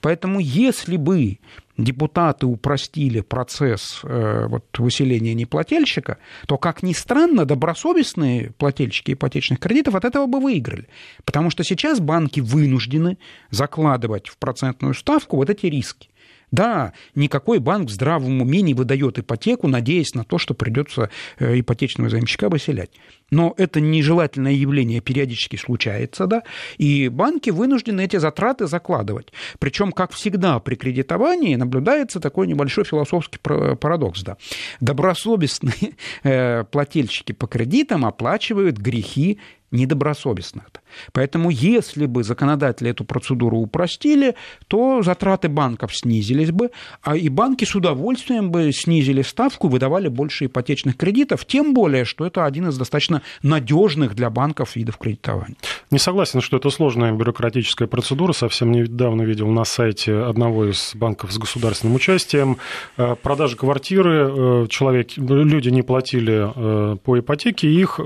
Поэтому 0.00 0.38
если 0.40 0.96
бы 0.96 1.38
депутаты 1.76 2.46
упростили 2.46 3.20
процесс 3.20 4.00
э, 4.04 4.46
вот, 4.46 4.64
выселения 4.78 5.34
неплательщика, 5.34 6.18
то, 6.46 6.58
как 6.58 6.82
ни 6.82 6.92
странно, 6.92 7.44
добросовестные 7.44 8.52
плательщики 8.58 9.12
ипотечных 9.12 9.58
кредитов 9.58 9.94
от 9.94 10.04
этого 10.04 10.26
бы 10.26 10.40
выиграли. 10.40 10.86
Потому 11.24 11.50
что 11.50 11.64
сейчас 11.64 12.00
банки 12.00 12.40
вынуждены 12.40 13.18
закладывать 13.50 14.28
в 14.28 14.36
процентную 14.36 14.94
ставку 14.94 15.36
вот 15.36 15.50
эти 15.50 15.66
риски. 15.66 16.10
Да, 16.50 16.92
никакой 17.14 17.58
банк 17.58 17.88
в 17.88 17.92
здравом 17.92 18.42
уме 18.42 18.60
не 18.62 18.74
выдает 18.74 19.18
ипотеку, 19.18 19.68
надеясь 19.68 20.14
на 20.14 20.24
то, 20.24 20.38
что 20.38 20.54
придется 20.54 21.10
э, 21.38 21.60
ипотечного 21.60 22.10
заемщика 22.10 22.48
выселять. 22.48 22.90
Но 23.30 23.54
это 23.56 23.80
нежелательное 23.80 24.52
явление 24.52 25.00
периодически 25.00 25.56
случается, 25.56 26.26
да, 26.26 26.42
и 26.78 27.08
банки 27.08 27.50
вынуждены 27.50 28.04
эти 28.04 28.16
затраты 28.16 28.66
закладывать. 28.66 29.32
Причем, 29.60 29.92
как 29.92 30.12
всегда, 30.12 30.58
при 30.58 30.74
кредитовании 30.74 31.54
наблюдается 31.54 32.18
такой 32.18 32.48
небольшой 32.48 32.84
философский 32.84 33.38
парадокс. 33.38 34.22
Да. 34.22 34.36
Добросовестные 34.80 35.94
э, 36.24 36.64
плательщики 36.64 37.32
по 37.32 37.46
кредитам 37.46 38.04
оплачивают 38.04 38.76
грехи 38.78 39.38
недобросовестных. 39.70 40.64
Поэтому 41.12 41.50
если 41.50 42.06
бы 42.06 42.24
законодатели 42.24 42.90
эту 42.90 43.04
процедуру 43.04 43.58
упростили, 43.58 44.34
то 44.68 45.02
затраты 45.02 45.48
банков 45.48 45.96
снизились 45.96 46.50
бы, 46.50 46.70
а 47.02 47.16
и 47.16 47.28
банки 47.28 47.64
с 47.64 47.74
удовольствием 47.74 48.50
бы 48.50 48.72
снизили 48.72 49.22
ставку, 49.22 49.68
выдавали 49.68 50.08
больше 50.08 50.46
ипотечных 50.46 50.96
кредитов, 50.96 51.44
тем 51.44 51.74
более, 51.74 52.04
что 52.04 52.26
это 52.26 52.44
один 52.44 52.68
из 52.68 52.76
достаточно 52.76 53.22
надежных 53.42 54.14
для 54.14 54.30
банков 54.30 54.76
видов 54.76 54.98
кредитования. 54.98 55.56
Не 55.90 55.98
согласен, 55.98 56.40
что 56.40 56.56
это 56.56 56.70
сложная 56.70 57.12
бюрократическая 57.12 57.88
процедура. 57.88 58.32
Совсем 58.32 58.72
недавно 58.72 59.22
видел 59.22 59.48
на 59.48 59.64
сайте 59.64 60.14
одного 60.14 60.68
из 60.70 60.92
банков 60.94 61.32
с 61.32 61.38
государственным 61.38 61.94
участием 61.96 62.58
э, 62.96 63.14
продажа 63.22 63.56
квартиры, 63.56 64.64
э, 64.64 64.66
человек, 64.68 65.16
люди 65.16 65.68
не 65.68 65.82
платили 65.82 66.50
э, 66.54 66.96
по 66.96 67.18
ипотеке, 67.18 67.68
их 67.68 68.00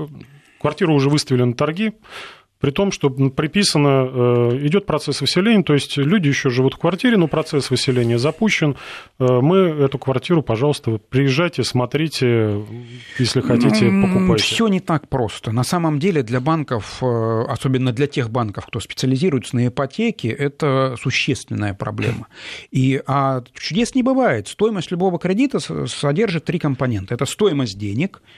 Квартиру 0.65 0.95
уже 0.95 1.11
выставили 1.11 1.43
на 1.43 1.53
торги, 1.53 1.93
при 2.59 2.71
том, 2.71 2.91
что 2.91 3.11
приписано, 3.11 3.87
э, 3.87 4.65
идет 4.65 4.87
процесс 4.87 5.21
выселения, 5.21 5.61
то 5.61 5.75
есть 5.75 5.95
люди 5.97 6.27
еще 6.27 6.49
живут 6.49 6.73
в 6.73 6.77
квартире, 6.79 7.17
но 7.17 7.27
процесс 7.27 7.69
выселения 7.69 8.17
запущен. 8.17 8.75
Э, 9.19 9.41
мы 9.41 9.57
эту 9.57 9.99
квартиру, 9.99 10.41
пожалуйста, 10.41 10.99
приезжайте, 11.09 11.63
смотрите, 11.63 12.65
если 13.19 13.41
хотите, 13.41 13.91
покупайте. 13.91 14.43
Все 14.43 14.67
не 14.67 14.79
так 14.79 15.07
просто. 15.07 15.51
На 15.51 15.63
самом 15.63 15.99
деле 15.99 16.23
для 16.23 16.39
банков, 16.39 16.97
э, 17.03 17.43
особенно 17.47 17.91
для 17.91 18.07
тех 18.07 18.31
банков, 18.31 18.65
кто 18.65 18.79
специализируется 18.79 19.55
на 19.57 19.67
ипотеке, 19.67 20.29
это 20.29 20.95
существенная 20.99 21.75
проблема. 21.75 22.25
И, 22.71 22.99
а 23.05 23.43
чудес 23.53 23.93
не 23.93 24.01
бывает. 24.01 24.47
Стоимость 24.47 24.89
любого 24.89 25.19
кредита 25.19 25.59
содержит 25.59 26.45
три 26.45 26.57
компонента. 26.57 27.13
Это 27.13 27.25
стоимость 27.25 27.77
денег– 27.77 28.23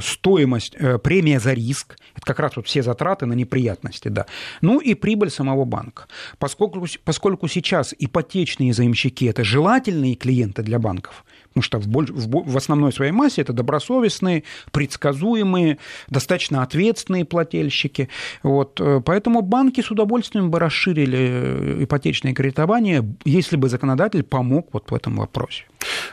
стоимость, 0.00 0.74
э, 0.78 0.98
премия 0.98 1.40
за 1.40 1.52
риск, 1.52 1.96
это 2.16 2.26
как 2.26 2.40
раз 2.40 2.56
вот 2.56 2.66
все 2.66 2.82
затраты 2.82 3.26
на 3.26 3.34
неприятности, 3.34 4.08
да, 4.08 4.26
ну 4.60 4.78
и 4.78 4.94
прибыль 4.94 5.30
самого 5.30 5.64
банка. 5.64 6.06
Поскольку, 6.38 6.86
поскольку 7.04 7.48
сейчас 7.48 7.94
ипотечные 7.98 8.72
заемщики– 8.72 9.24
это 9.26 9.44
желательные 9.44 10.14
клиенты 10.14 10.62
для 10.62 10.78
банков, 10.78 11.24
потому 11.48 11.62
что 11.62 11.78
в, 11.78 11.88
больш... 11.88 12.10
в 12.10 12.56
основной 12.56 12.92
своей 12.92 13.12
массе 13.12 13.42
это 13.42 13.52
добросовестные, 13.52 14.44
предсказуемые, 14.72 15.78
достаточно 16.08 16.62
ответственные 16.62 17.24
плательщики. 17.24 18.08
Вот. 18.42 18.80
Э, 18.80 19.00
поэтому 19.04 19.42
банки 19.42 19.80
с 19.80 19.90
удовольствием 19.90 20.50
бы 20.50 20.58
расширили 20.58 21.18
э, 21.18 21.84
ипотечное 21.84 22.34
кредитование, 22.34 23.04
если 23.24 23.56
бы 23.56 23.68
законодатель 23.68 24.22
помог 24.22 24.68
вот 24.72 24.90
в 24.90 24.94
этом 24.94 25.16
вопросе. 25.16 25.64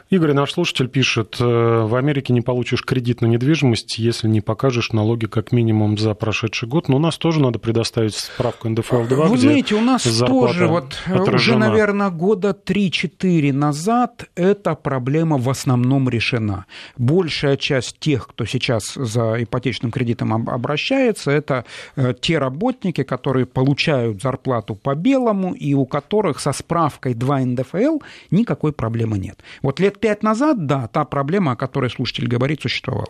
Игорь, 0.09 0.33
наш 0.33 0.53
слушатель 0.53 0.87
пишет, 0.87 1.37
э, 1.39 1.43
в 1.43 1.95
Америке 1.95 2.33
не 2.33 2.41
получишь 2.41 2.83
кредит 2.83 3.21
на 3.21 3.27
недвижимость, 3.27 3.97
если 3.97 4.27
не 4.27 4.41
покажешь 4.41 4.91
налоги 4.91 5.25
как 5.25 5.51
минимум 5.51 5.97
за 5.97 6.13
прошедший 6.13 6.67
год. 6.67 6.89
Но 6.89 6.97
у 6.97 6.99
нас 6.99 7.17
тоже 7.17 7.41
надо 7.41 7.59
предоставить 7.59 8.15
справку 8.15 8.69
НДФЛ-2, 8.69 9.27
Вы 9.27 9.37
знаете, 9.37 9.75
у 9.75 9.81
нас 9.81 10.03
тоже 10.03 10.67
вот 10.67 10.97
отражена. 11.05 11.35
уже, 11.35 11.57
наверное, 11.57 12.09
года 12.09 12.57
3-4 12.65 13.51
назад 13.53 14.25
эта 14.35 14.75
проблема 14.75 15.37
в 15.37 15.49
основном 15.49 16.09
решена. 16.09 16.65
Большая 16.97 17.57
часть 17.57 17.99
тех, 17.99 18.27
кто 18.27 18.45
сейчас 18.45 18.93
за 18.95 19.43
ипотечным 19.43 19.91
кредитом 19.91 20.33
обращается, 20.49 21.31
это 21.31 21.65
э, 21.95 22.13
те 22.19 22.37
работники, 22.37 23.03
которые 23.03 23.45
получают 23.45 24.21
зарплату 24.21 24.75
по 24.75 24.95
белому 24.95 25.53
и 25.53 25.73
у 25.73 25.85
которых 25.85 26.39
со 26.39 26.51
справкой 26.51 27.13
2 27.13 27.39
НДФЛ 27.39 27.99
никакой 28.31 28.73
проблемы 28.73 29.17
нет. 29.17 29.39
Вот 29.61 29.79
лет 29.79 29.99
пять 29.99 30.23
назад, 30.23 30.65
да, 30.65 30.87
та 30.87 31.05
проблема, 31.05 31.53
о 31.53 31.55
которой 31.55 31.89
слушатель 31.89 32.27
говорит, 32.27 32.61
существовала. 32.61 33.09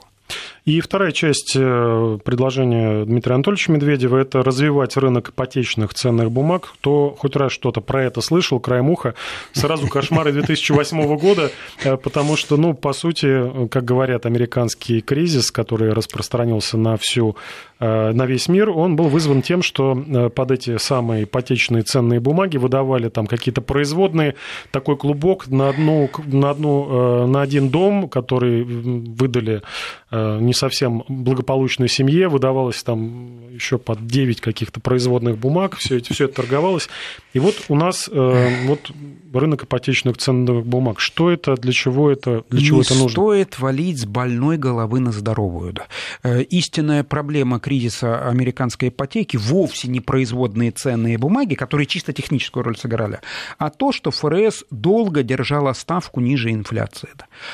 И 0.64 0.80
вторая 0.80 1.12
часть 1.12 1.56
э, 1.56 2.20
предложения 2.24 3.04
Дмитрия 3.04 3.36
Анатольевича 3.36 3.72
Медведева– 3.72 4.18
это 4.20 4.44
развивать 4.44 4.96
рынок 4.96 5.30
ипотечных 5.30 5.94
ценных 5.94 6.32
бумаг. 6.32 6.74
Кто 6.76 7.16
хоть 7.18 7.36
раз 7.36 7.52
что-то 7.52 7.82
про 7.82 8.04
это 8.04 8.22
слышал, 8.22 8.60
краем 8.60 8.90
уха, 8.90 9.16
сразу 9.54 9.88
кошмары 9.88 10.32
2008 10.32 11.18
года, 11.18 11.52
э, 11.84 11.98
потому 11.98 12.38
что, 12.38 12.58
ну, 12.58 12.74
по 12.74 12.94
сути, 12.94 13.68
как 13.70 13.84
говорят, 13.84 14.26
американский 14.26 15.02
кризис, 15.02 15.52
который 15.52 15.94
распространился 15.94 16.78
на 16.78 16.96
всю 16.98 17.36
Э, 17.36 17.71
на 17.82 18.26
весь 18.28 18.48
мир, 18.48 18.70
он 18.70 18.96
был 18.96 19.08
вызван 19.08 19.42
тем, 19.42 19.64
что 19.64 19.98
э, 19.98 20.30
под 20.30 20.52
эти 20.52 20.78
самые 20.78 21.24
ипотечные 21.24 21.82
ценные 21.82 22.20
бумаги 22.20 22.58
выдавали 22.58 23.10
там 23.10 23.26
какие-то 23.26 23.62
производные, 23.62 24.36
такой 24.70 24.98
клубок 24.98 25.48
на, 25.48 25.70
одну, 25.70 26.08
на, 26.28 26.52
одну, 26.52 27.24
э, 27.24 27.26
на 27.26 27.42
один 27.42 27.70
дом, 27.70 28.08
который 28.08 28.64
выдали 28.64 29.64
не 30.12 30.54
совсем 30.54 31.06
благополучной 31.08 31.88
семье, 31.88 32.28
выдавалось 32.28 32.84
там 32.84 33.50
еще 33.54 33.78
под 33.78 34.06
9 34.06 34.42
каких-то 34.42 34.82
производных 34.82 35.38
бумаг, 35.38 35.78
все 35.78 36.00
это, 36.00 36.14
все 36.14 36.26
это 36.26 36.36
торговалось. 36.36 36.90
И 37.32 37.40
вот 37.40 37.56
у 37.70 37.76
нас 37.76 38.10
вот 38.12 38.92
рынок 39.34 39.64
ипотечных 39.64 40.18
ценных 40.18 40.66
бумаг. 40.66 41.00
Что 41.00 41.32
это, 41.32 41.56
для 41.56 41.72
чего 41.72 42.12
это, 42.12 42.44
для 42.50 42.60
чего 42.60 42.80
Не 42.80 42.84
это 42.84 42.96
нужно? 42.96 43.10
стоит 43.10 43.60
валить 43.60 44.02
с 44.02 44.06
больной 44.06 44.58
головы 44.58 45.00
на 45.00 45.14
здоровую. 45.14 45.74
Да. 45.74 46.42
Истинная 46.42 47.06
проблема 47.06 47.62
кризиса 47.72 48.28
американской 48.28 48.90
ипотеки 48.90 49.38
вовсе 49.38 49.88
не 49.88 50.02
производные 50.02 50.72
ценные 50.72 51.18
бумаги, 51.18 51.56
которые 51.56 51.88
чисто 51.88 52.12
техническую 52.12 52.64
роль 52.64 52.76
сыграли, 52.76 53.20
а 53.58 53.70
то, 53.70 53.94
что 53.94 54.12
ФРС 54.12 54.66
долго 54.72 55.24
держала 55.24 55.72
ставку 55.72 56.20
ниже 56.20 56.52
инфляции. 56.52 57.08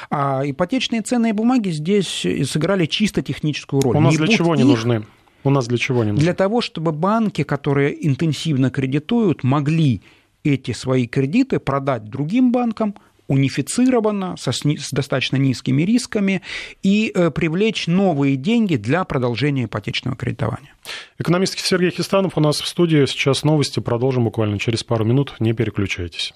А 0.10 0.42
ипотечные 0.44 1.04
ценные 1.04 1.34
бумаги 1.34 1.70
здесь 1.70 2.26
сыграли 2.50 2.88
чисто 2.88 3.22
техническую 3.22 3.80
роль. 3.80 3.96
У 3.96 4.00
нас 4.00 4.12
не 4.12 4.18
для 4.18 4.28
чего 4.28 4.56
их... 4.56 4.58
не 4.60 4.64
нужны? 4.64 5.06
У 5.44 5.52
нас 5.52 5.68
для 5.68 5.78
чего 5.78 6.04
не 6.04 6.14
нужны? 6.14 6.24
Для 6.24 6.34
того, 6.34 6.62
чтобы 6.62 6.94
банки, 6.94 7.44
которые 7.44 8.08
интенсивно 8.08 8.72
кредитуют, 8.72 9.44
могли 9.44 10.02
эти 10.44 10.72
свои 10.72 11.06
кредиты 11.06 11.60
продать 11.60 12.06
другим 12.06 12.52
банкам, 12.52 12.96
унифицировано, 13.28 14.36
со, 14.38 14.52
с 14.52 14.92
достаточно 14.92 15.38
низкими 15.38 15.84
рисками 15.84 16.42
и 16.84 17.12
э, 17.14 17.32
привлечь 17.32 17.88
новые 17.88 18.36
деньги 18.36 18.76
для 18.76 19.04
продолжения 19.04 19.66
ипотечного 19.66 20.16
кредитования. 20.16 20.74
Экономист 21.20 21.60
Сергей 21.60 21.92
Хистанов 21.92 22.38
у 22.38 22.42
нас 22.42 22.62
в 22.62 22.68
студии. 22.68 23.06
Сейчас 23.06 23.44
новости. 23.44 23.80
Продолжим 23.80 24.26
буквально 24.26 24.60
через 24.60 24.84
пару 24.84 25.06
минут. 25.06 25.36
Не 25.40 25.54
переключайтесь. 25.54 26.34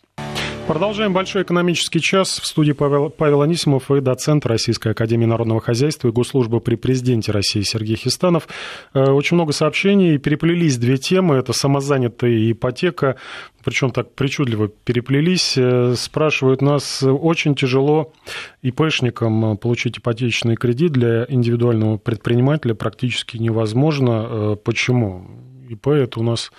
Продолжаем 0.67 1.11
большой 1.11 1.43
экономический 1.43 1.99
час. 1.99 2.39
В 2.39 2.45
студии 2.45 2.71
Павел, 2.71 3.09
Павел 3.09 3.41
Анисимов 3.41 3.91
и 3.91 3.99
доцент 3.99 4.45
Российской 4.45 4.93
Академии 4.93 5.25
Народного 5.25 5.59
Хозяйства 5.59 6.07
и 6.07 6.11
Госслужбы 6.11 6.61
при 6.61 6.75
президенте 6.75 7.31
России 7.31 7.61
Сергей 7.61 7.95
Хистанов. 7.95 8.47
Э, 8.93 9.11
очень 9.11 9.35
много 9.35 9.51
сообщений. 9.51 10.17
Переплелись 10.17 10.77
две 10.77 10.97
темы. 10.97 11.35
Это 11.35 11.51
самозанятая 11.51 12.51
ипотека. 12.51 13.17
Причем 13.63 13.91
так 13.91 14.13
причудливо 14.13 14.69
переплелись. 14.69 15.55
Э, 15.57 15.95
спрашивают 15.97 16.61
нас, 16.61 17.03
очень 17.03 17.55
тяжело 17.55 18.13
ИПшникам 18.61 19.57
получить 19.57 19.97
ипотечный 19.97 20.55
кредит 20.55 20.93
для 20.93 21.25
индивидуального 21.27 21.97
предпринимателя. 21.97 22.75
Практически 22.75 23.37
невозможно. 23.37 24.27
Э, 24.29 24.55
почему? 24.63 25.27
ИП 25.69 25.87
это 25.87 26.19
у 26.19 26.23
нас 26.23 26.51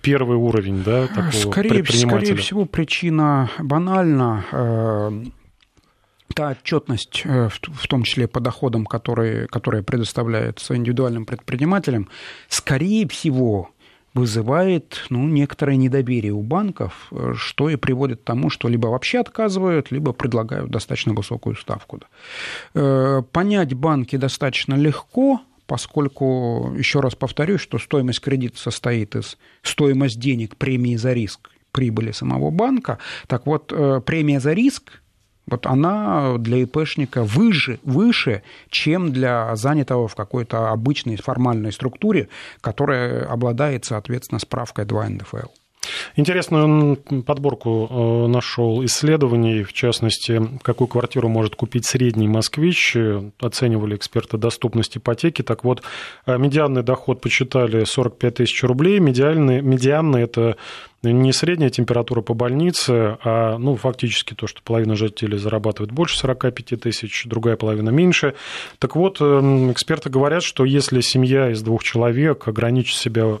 первый 0.00 0.36
уровень, 0.36 0.82
да, 0.82 1.06
такого 1.06 1.30
скорее, 1.30 1.84
скорее 1.84 2.36
всего, 2.36 2.64
причина 2.64 3.50
банальна. 3.58 4.44
Э, 4.52 5.24
та 6.34 6.50
отчетность, 6.50 7.22
э, 7.24 7.48
в 7.48 7.86
том 7.88 8.02
числе 8.02 8.28
по 8.28 8.40
доходам, 8.40 8.84
которые, 8.84 9.46
которые 9.46 9.82
предоставляются 9.82 10.76
индивидуальным 10.76 11.24
предпринимателям, 11.24 12.08
скорее 12.48 13.08
всего, 13.08 13.70
вызывает 14.12 15.04
ну, 15.10 15.28
некоторое 15.28 15.76
недоверие 15.76 16.32
у 16.32 16.42
банков, 16.42 17.12
что 17.36 17.68
и 17.68 17.76
приводит 17.76 18.20
к 18.20 18.24
тому, 18.24 18.50
что 18.50 18.68
либо 18.68 18.86
вообще 18.88 19.20
отказывают, 19.20 19.90
либо 19.90 20.12
предлагают 20.12 20.70
достаточно 20.70 21.12
высокую 21.12 21.54
ставку. 21.54 22.00
Понять 22.72 23.74
банки 23.74 24.16
достаточно 24.16 24.74
легко, 24.74 25.40
поскольку, 25.66 26.74
еще 26.76 27.00
раз 27.00 27.14
повторюсь, 27.14 27.60
что 27.60 27.78
стоимость 27.78 28.20
кредита 28.20 28.58
состоит 28.58 29.16
из 29.16 29.38
стоимости 29.62 30.18
денег, 30.18 30.56
премии 30.56 30.96
за 30.96 31.12
риск, 31.12 31.50
прибыли 31.72 32.12
самого 32.12 32.50
банка. 32.50 32.98
Так 33.26 33.46
вот, 33.46 33.72
э, 33.72 34.00
премия 34.04 34.40
за 34.40 34.52
риск 34.52 35.00
вот 35.46 35.66
она 35.66 36.38
для 36.38 36.58
ИПшника 36.58 37.22
выше, 37.22 37.78
выше, 37.84 38.42
чем 38.68 39.12
для 39.12 39.54
занятого 39.54 40.08
в 40.08 40.16
какой-то 40.16 40.70
обычной 40.70 41.16
формальной 41.16 41.72
структуре, 41.72 42.28
которая 42.60 43.26
обладает, 43.26 43.84
соответственно, 43.84 44.40
справкой 44.40 44.86
2 44.86 45.08
НДФЛ. 45.10 45.48
Интересную 46.16 46.96
подборку 47.26 47.88
э, 47.88 48.26
нашел 48.28 48.84
исследований, 48.84 49.62
в 49.62 49.72
частности, 49.72 50.40
какую 50.62 50.88
квартиру 50.88 51.28
может 51.28 51.56
купить 51.56 51.86
средний 51.86 52.28
москвич. 52.28 52.96
Оценивали 53.40 53.96
эксперты 53.96 54.38
доступность 54.38 54.96
ипотеки. 54.96 55.42
Так 55.42 55.64
вот, 55.64 55.82
э, 56.26 56.38
медианный 56.38 56.82
доход 56.82 57.20
почитали 57.20 57.84
45 57.84 58.34
тысяч 58.34 58.62
рублей. 58.62 58.98
Медиальный, 59.00 59.60
медианный– 59.60 60.22
это 60.22 60.56
не 61.12 61.32
средняя 61.32 61.70
температура 61.70 62.20
по 62.20 62.34
больнице, 62.34 63.18
а 63.22 63.58
ну, 63.58 63.76
фактически 63.76 64.34
то, 64.34 64.46
что 64.46 64.62
половина 64.62 64.96
жителей 64.96 65.38
зарабатывает 65.38 65.92
больше 65.92 66.18
45 66.18 66.80
тысяч, 66.80 67.24
другая 67.26 67.56
половина 67.56 67.90
меньше. 67.90 68.34
Так 68.78 68.96
вот, 68.96 69.20
эм, 69.20 69.70
эксперты 69.72 70.10
говорят, 70.10 70.42
что 70.42 70.64
если 70.64 71.00
семья 71.00 71.50
из 71.50 71.62
двух 71.62 71.84
человек 71.84 72.48
ограничит 72.48 72.96
себя 72.96 73.38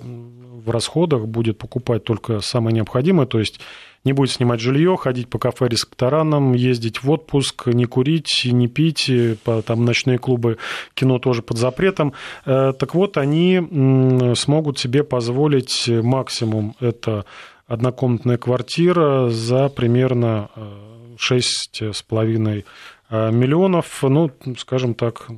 в 0.66 0.70
расходах, 0.70 1.26
будет 1.26 1.58
покупать 1.58 2.04
только 2.04 2.40
самое 2.40 2.74
необходимое, 2.74 3.26
то 3.26 3.38
есть 3.38 3.60
не 4.04 4.12
будет 4.12 4.30
снимать 4.30 4.60
жилье, 4.60 4.96
ходить 4.96 5.28
по 5.28 5.38
кафе, 5.38 5.68
ресторанам, 5.68 6.52
ездить 6.52 7.02
в 7.02 7.10
отпуск, 7.10 7.66
не 7.66 7.86
курить, 7.86 8.42
не 8.44 8.68
пить, 8.68 9.10
там 9.44 9.84
ночные 9.84 10.18
клубы, 10.18 10.58
кино 10.94 11.18
тоже 11.18 11.42
под 11.42 11.58
запретом. 11.58 12.12
Э, 12.44 12.72
так 12.78 12.94
вот, 12.94 13.16
они 13.16 14.34
смогут 14.36 14.78
себе 14.78 15.02
позволить 15.02 15.88
максимум 15.88 16.76
это 16.78 17.24
однокомнатная 17.66 18.38
квартира 18.38 19.28
за 19.28 19.68
примерно 19.68 20.50
6,5 21.16 22.64
э, 23.10 23.30
миллионов. 23.30 24.02
Ну, 24.02 24.30
скажем 24.58 24.94
так, 24.94 25.28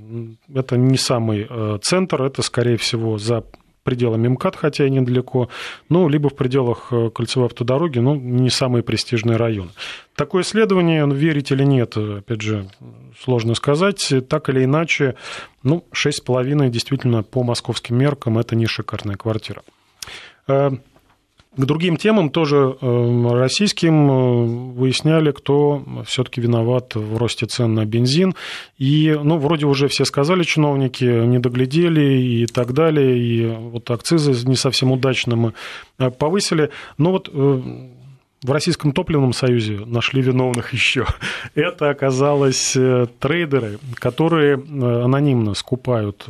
это 0.53 0.77
не 0.77 0.99
самый 0.99 1.47
э, 1.49 1.79
центр, 1.83 2.23
это, 2.23 2.43
скорее 2.43 2.77
всего, 2.77 3.19
за 3.19 3.45
пределами 3.89 4.29
МКАД, 4.29 4.57
хотя 4.57 4.87
и 4.87 4.91
недалеко, 4.91 5.49
ну, 5.89 6.09
либо 6.11 6.29
в 6.29 6.37
пределах 6.37 6.89
э, 6.91 7.09
кольцевой 7.09 7.47
автодороги, 7.47 8.01
но 8.01 8.15
не 8.15 8.51
самый 8.51 8.83
престижный 8.83 9.37
район. 9.37 9.71
Такое 10.15 10.43
исследование, 10.43 11.07
ну, 11.07 11.15
верить 11.15 11.51
или 11.53 11.65
нет, 11.65 11.97
опять 11.97 12.43
же, 12.43 12.69
сложно 13.19 13.55
сказать. 13.55 14.13
Так 14.29 14.51
или 14.51 14.65
иначе, 14.65 15.15
ну, 15.63 15.87
6,5 15.95 16.69
действительно 16.69 17.23
по 17.23 17.43
московским 17.43 17.97
меркам 17.97 18.37
это 18.37 18.55
не 18.57 18.67
шикарная 18.67 19.17
квартира. 19.17 19.63
К 21.59 21.65
другим 21.65 21.97
темам 21.97 22.31
тоже 22.31 22.77
российским 22.81 24.75
выясняли, 24.75 25.33
кто 25.33 25.83
все-таки 26.07 26.41
виноват 26.41 26.95
в 26.95 27.17
росте 27.17 27.47
цен 27.47 27.75
на 27.75 27.85
бензин. 27.85 28.37
И, 28.79 29.19
ну, 29.21 29.39
вроде 29.39 29.67
уже 29.67 29.89
все 29.89 30.05
сказали 30.05 30.45
чиновники, 30.45 31.05
не 31.05 31.41
доглядели 31.41 32.23
и 32.23 32.47
так 32.47 32.75
далее. 32.75 33.19
И 33.19 33.47
вот 33.47 33.91
акцизы 33.91 34.49
не 34.49 34.55
совсем 34.55 34.93
удачно 34.93 35.35
мы 35.35 35.53
повысили. 36.19 36.71
Но 36.97 37.11
вот 37.11 37.29
в 37.29 38.53
Российском 38.53 38.93
топливном 38.93 39.33
союзе 39.33 39.81
нашли 39.85 40.23
виновных 40.23 40.73
еще. 40.73 41.07
Это 41.57 41.91
оказалось 41.91 42.77
э, 42.77 43.07
трейдеры, 43.19 43.79
которые 43.95 44.57
э, 44.57 45.03
анонимно 45.03 45.55
скупают 45.55 46.29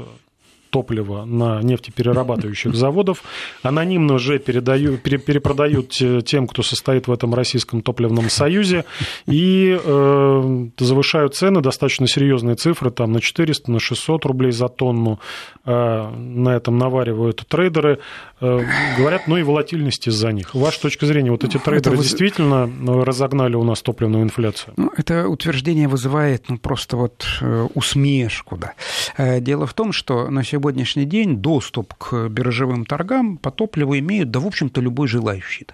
топлива 0.70 1.24
на 1.24 1.60
нефтеперерабатывающих 1.62 2.74
заводов, 2.74 3.22
анонимно 3.62 4.18
же 4.18 4.38
передают, 4.38 5.02
перепродают 5.02 5.90
тем, 6.24 6.46
кто 6.46 6.62
состоит 6.62 7.08
в 7.08 7.12
этом 7.12 7.34
Российском 7.34 7.82
топливном 7.82 8.30
союзе, 8.30 8.84
и 9.26 9.78
э, 9.82 10.68
завышают 10.78 11.34
цены, 11.34 11.60
достаточно 11.60 12.06
серьезные 12.06 12.56
цифры, 12.56 12.90
там 12.90 13.12
на 13.12 13.20
400, 13.20 13.70
на 13.70 13.80
600 13.80 14.24
рублей 14.26 14.52
за 14.52 14.68
тонну, 14.68 15.20
э, 15.64 16.10
на 16.10 16.56
этом 16.56 16.78
наваривают 16.78 17.44
трейдеры. 17.48 17.98
Э, 18.40 18.60
говорят, 18.96 19.22
ну 19.26 19.36
и 19.36 19.42
волатильность 19.42 20.06
из-за 20.08 20.32
них. 20.32 20.54
Ваша 20.54 20.80
точка 20.82 21.06
зрения, 21.06 21.30
вот 21.30 21.44
эти 21.44 21.56
ну, 21.56 21.62
трейдеры 21.64 21.96
это 21.96 22.02
действительно 22.02 22.66
ну, 22.66 23.04
разогнали 23.04 23.56
у 23.56 23.64
нас 23.64 23.82
топливную 23.82 24.24
инфляцию? 24.24 24.74
Ну, 24.76 24.90
это 24.96 25.28
утверждение 25.28 25.88
вызывает 25.88 26.48
ну, 26.48 26.58
просто 26.58 26.96
вот 26.96 27.26
э, 27.40 27.68
усмешку. 27.74 28.56
Да. 28.56 28.74
Э, 29.16 29.40
дело 29.40 29.66
в 29.66 29.74
том, 29.74 29.92
что 29.92 30.28
на 30.30 30.44
сегодня 30.44 30.57
сегодняшний 30.58 31.04
день 31.04 31.36
доступ 31.36 31.94
к 31.94 32.28
биржевым 32.28 32.84
торгам 32.84 33.36
по 33.36 33.50
топливу 33.50 33.96
имеют, 33.98 34.30
да, 34.30 34.40
в 34.40 34.46
общем-то, 34.46 34.80
любой 34.80 35.06
желающий. 35.06 35.66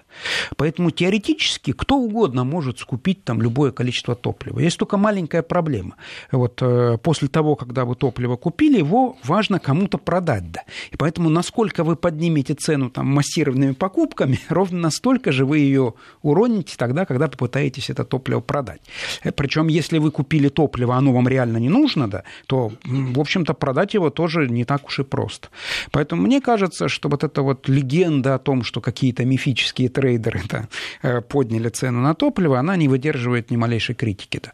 Поэтому 0.57 0.91
теоретически 0.91 1.71
кто 1.71 1.97
угодно 1.97 2.43
может 2.43 2.79
скупить 2.79 3.23
там 3.23 3.41
любое 3.41 3.71
количество 3.71 4.15
топлива. 4.15 4.59
Есть 4.59 4.77
только 4.77 4.97
маленькая 4.97 5.41
проблема. 5.41 5.95
Вот 6.31 6.61
э, 6.61 6.97
после 7.01 7.27
того, 7.27 7.55
когда 7.55 7.83
вы 7.85 7.95
топливо 7.95 8.35
купили, 8.35 8.77
его 8.77 9.17
важно 9.23 9.59
кому-то 9.59 9.97
продать. 9.97 10.51
Да. 10.51 10.61
И 10.91 10.97
поэтому 10.97 11.29
насколько 11.29 11.83
вы 11.83 11.95
поднимете 11.95 12.53
цену 12.53 12.89
там, 12.89 13.07
массированными 13.07 13.73
покупками, 13.73 14.39
ровно 14.49 14.79
настолько 14.79 15.31
же 15.31 15.45
вы 15.45 15.59
ее 15.59 15.93
уроните 16.21 16.75
тогда, 16.77 17.05
когда 17.05 17.27
попытаетесь 17.27 17.89
это 17.89 18.03
топливо 18.03 18.41
продать. 18.41 18.81
Э, 19.23 19.31
Причем, 19.31 19.67
если 19.67 19.97
вы 19.97 20.11
купили 20.11 20.49
топливо, 20.49 20.95
оно 20.95 21.13
вам 21.13 21.27
реально 21.27 21.57
не 21.57 21.69
нужно, 21.69 22.07
да, 22.07 22.23
то, 22.47 22.71
в 22.83 23.19
общем-то, 23.19 23.53
продать 23.53 23.95
его 23.95 24.09
тоже 24.09 24.47
не 24.49 24.65
так 24.65 24.74
так 24.77 24.87
уж 24.87 24.99
и 24.99 25.03
просто. 25.03 25.47
Поэтому 25.91 26.21
мне 26.21 26.41
кажется, 26.41 26.89
что 26.89 27.09
вот 27.09 27.23
эта 27.23 27.41
вот 27.41 27.69
легенда 27.69 28.35
о 28.35 28.39
том, 28.39 28.63
что 28.63 28.81
какие-то 28.81 29.25
мифические 29.25 29.89
трейдеры 29.89 30.39
-то 30.39 30.67
э, 31.03 31.21
подняли 31.21 31.69
цену 31.69 32.01
на 32.01 32.13
топливо, 32.13 32.59
она 32.59 32.77
не 32.77 32.89
выдерживает 32.89 33.51
ни 33.51 33.57
малейшей 33.57 33.95
критики. 33.95 34.37
-то. 34.37 34.49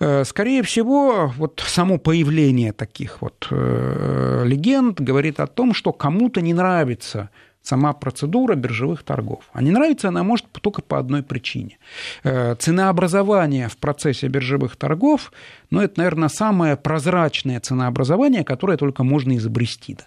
Э, 0.00 0.24
скорее 0.24 0.62
всего, 0.62 1.32
вот 1.38 1.62
само 1.66 1.98
появление 1.98 2.72
таких 2.72 3.22
вот 3.22 3.48
э, 3.52 4.44
легенд 4.46 5.00
говорит 5.00 5.40
о 5.40 5.46
том, 5.46 5.74
что 5.74 5.92
кому-то 5.92 6.40
не 6.40 6.54
нравится 6.54 7.28
сама 7.70 7.92
процедура 7.92 8.56
биржевых 8.56 9.04
торгов. 9.04 9.44
А 9.52 9.62
не 9.62 9.70
нравится 9.70 10.08
она 10.08 10.24
может 10.24 10.46
только 10.60 10.82
по 10.82 10.98
одной 10.98 11.22
причине. 11.22 11.78
Э, 12.24 12.56
ценообразование 12.58 13.68
в 13.68 13.76
процессе 13.76 14.28
биржевых 14.28 14.76
торгов, 14.76 15.32
ну, 15.70 15.80
это, 15.80 15.94
наверное, 15.98 16.28
самое 16.28 16.76
прозрачное 16.76 17.60
ценообразование, 17.60 18.42
которое 18.44 18.76
только 18.76 19.04
можно 19.04 19.36
изобрести. 19.36 19.94
Да. 19.94 20.04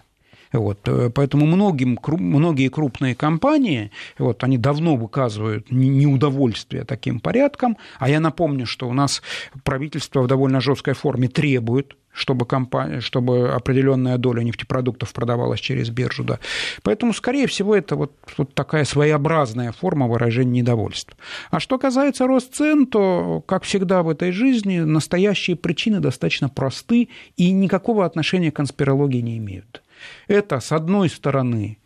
Вот, 0.54 0.78
э, 0.86 1.10
поэтому 1.10 1.46
многим, 1.46 1.98
многие 2.06 2.68
крупные 2.68 3.14
компании, 3.14 3.90
вот, 4.18 4.44
они 4.44 4.56
давно 4.56 4.96
выказывают 4.96 5.70
неудовольствие 5.70 6.84
таким 6.84 7.18
порядком, 7.18 7.76
а 7.98 8.08
я 8.08 8.20
напомню, 8.20 8.64
что 8.64 8.88
у 8.88 8.92
нас 8.92 9.20
правительство 9.64 10.22
в 10.22 10.28
довольно 10.28 10.60
жесткой 10.60 10.94
форме 10.94 11.28
требует 11.28 11.96
чтобы, 12.14 12.46
компания, 12.46 13.00
чтобы 13.00 13.50
определенная 13.50 14.18
доля 14.18 14.42
нефтепродуктов 14.42 15.12
продавалась 15.12 15.60
через 15.60 15.90
биржу. 15.90 16.22
Да. 16.24 16.38
Поэтому, 16.82 17.12
скорее 17.12 17.48
всего, 17.48 17.74
это 17.74 17.96
вот, 17.96 18.12
вот 18.38 18.54
такая 18.54 18.84
своеобразная 18.84 19.72
форма 19.72 20.06
выражения 20.06 20.60
недовольства. 20.60 21.16
А 21.50 21.58
что 21.58 21.76
касается 21.76 22.26
рост 22.26 22.54
цен, 22.54 22.86
то, 22.86 23.42
как 23.46 23.64
всегда 23.64 24.02
в 24.02 24.08
этой 24.08 24.30
жизни, 24.30 24.78
настоящие 24.78 25.56
причины 25.56 25.98
достаточно 25.98 26.48
просты 26.48 27.08
и 27.36 27.50
никакого 27.50 28.06
отношения 28.06 28.52
к 28.52 28.56
конспирологии 28.56 29.20
не 29.20 29.38
имеют. 29.38 29.82
Это, 30.28 30.60
с 30.60 30.72
одной 30.72 31.08
стороны, 31.08 31.78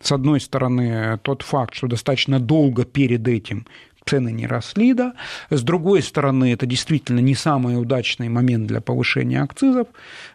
с 0.00 0.12
одной 0.12 0.40
стороны, 0.40 1.18
тот 1.22 1.42
факт, 1.42 1.74
что 1.74 1.86
достаточно 1.86 2.38
долго 2.38 2.84
перед 2.84 3.26
этим 3.26 3.66
цены 4.06 4.32
не 4.32 4.46
росли, 4.46 4.92
да. 4.92 5.14
С 5.48 5.62
другой 5.62 6.02
стороны, 6.02 6.52
это 6.52 6.66
действительно 6.66 7.20
не 7.20 7.34
самый 7.34 7.80
удачный 7.80 8.28
момент 8.28 8.66
для 8.66 8.82
повышения 8.82 9.40
акцизов. 9.40 9.88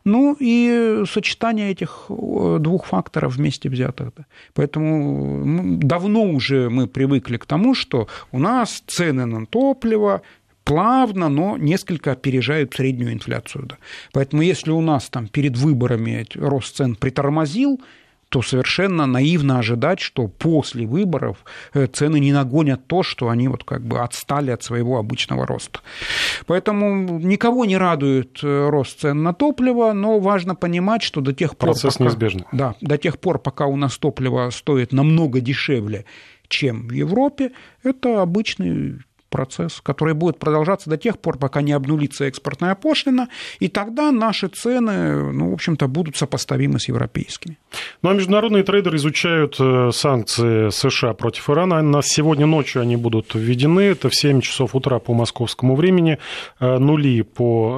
Ну 0.05 0.35
и 0.39 1.03
сочетание 1.07 1.69
этих 1.69 2.05
двух 2.09 2.85
факторов 2.85 3.35
вместе 3.35 3.69
взятых. 3.69 4.11
Да. 4.17 4.25
Поэтому 4.55 5.77
давно 5.77 6.23
уже 6.23 6.71
мы 6.71 6.87
привыкли 6.87 7.37
к 7.37 7.45
тому, 7.45 7.75
что 7.75 8.07
у 8.31 8.39
нас 8.39 8.81
цены 8.87 9.25
на 9.25 9.45
топливо 9.45 10.23
плавно, 10.63 11.29
но 11.29 11.57
несколько 11.57 12.11
опережают 12.11 12.73
среднюю 12.73 13.13
инфляцию. 13.13 13.65
Да. 13.65 13.77
Поэтому 14.13 14.41
если 14.41 14.71
у 14.71 14.81
нас 14.81 15.09
там 15.09 15.27
перед 15.27 15.57
выборами 15.57 16.25
рост 16.35 16.75
цен 16.75 16.95
притормозил, 16.95 17.79
то 18.29 18.43
совершенно 18.43 19.07
наивно 19.07 19.59
ожидать, 19.59 19.99
что 19.99 20.27
после 20.27 20.85
выборов 20.85 21.37
э, 21.73 21.87
цены 21.87 22.19
не 22.19 22.31
нагонят 22.31 22.85
то, 22.87 23.01
что 23.03 23.29
они 23.29 23.47
вот 23.47 23.63
как 23.63 23.83
бы 23.83 23.99
отстали 23.99 24.51
от 24.51 24.63
своего 24.63 24.99
обычного 24.99 25.47
роста. 25.47 25.79
Поэтому 26.45 27.19
никого 27.19 27.65
не 27.65 27.75
радует 27.75 28.39
э, 28.43 28.69
рост 28.69 28.99
цен 28.99 29.23
на 29.23 29.33
топливо, 29.33 29.93
но 29.93 30.19
важно 30.19 30.53
понимать, 30.55 31.01
что 31.01 31.21
до 31.21 31.33
тех 31.33 31.57
пор... 31.57 31.69
Процесс 31.69 31.95
пока, 31.95 32.03
неизбежный. 32.05 32.45
Да, 32.51 32.75
до 32.81 32.97
тех 32.97 33.17
пор, 33.19 33.39
пока 33.39 33.65
у 33.65 33.75
нас 33.75 33.97
топливо 33.97 34.51
стоит 34.51 34.93
намного 34.93 35.41
дешевле, 35.41 36.05
чем 36.47 36.87
в 36.87 36.91
Европе, 36.91 37.51
это 37.83 38.21
обычный 38.21 38.99
процесс, 39.29 39.81
который 39.81 40.13
будет 40.13 40.39
продолжаться 40.39 40.89
до 40.89 40.97
тех 40.97 41.19
пор, 41.19 41.37
пока 41.37 41.61
не 41.61 41.71
обнулится 41.71 42.25
экспортная 42.25 42.75
пошлина, 42.75 43.29
и 43.59 43.67
тогда 43.67 44.11
наши 44.11 44.47
цены, 44.47 45.31
ну, 45.31 45.51
в 45.51 45.53
общем-то, 45.53 45.87
будут 45.87 46.17
сопоставимы 46.17 46.79
с 46.79 46.87
европейскими. 46.87 47.57
Ну, 48.01 48.09
а 48.09 48.13
международные 48.13 48.63
трейдеры 48.63 48.97
изучают 48.97 49.55
э, 49.59 49.91
санкции 49.93 50.69
США 50.69 51.13
против 51.13 51.49
Ирана. 51.49 51.81
На 51.81 52.01
сегодня 52.01 52.45
ночью 52.45 52.81
они 52.81 52.95
будут 52.95 53.35
введены. 53.35 53.81
Это 53.81 54.09
в 54.09 54.15
7 54.15 54.41
часов 54.41 54.75
утра 54.75 54.99
по 54.99 55.13
московскому 55.13 55.75
времени, 55.75 56.17
э, 56.59 56.77
нули 56.77 57.21
по 57.21 57.77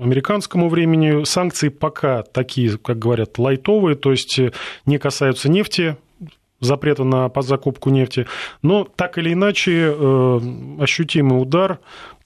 э, 0.00 0.04
американскому 0.04 0.68
времени. 0.68 1.24
Санкции 1.24 1.68
пока 1.68 2.22
такие, 2.22 2.78
как 2.78 2.98
говорят, 2.98 3.38
лайтовые, 3.38 3.96
то 3.96 4.10
есть 4.10 4.40
не 4.86 4.98
касаются 4.98 5.50
нефти, 5.50 5.96
запрета 6.60 7.04
на 7.04 7.30
закупку 7.36 7.90
нефти. 7.90 8.26
Но 8.62 8.84
так 8.84 9.18
или 9.18 9.32
иначе 9.32 9.94
э, 9.96 10.40
ощутимый 10.80 11.40
удар 11.40 11.78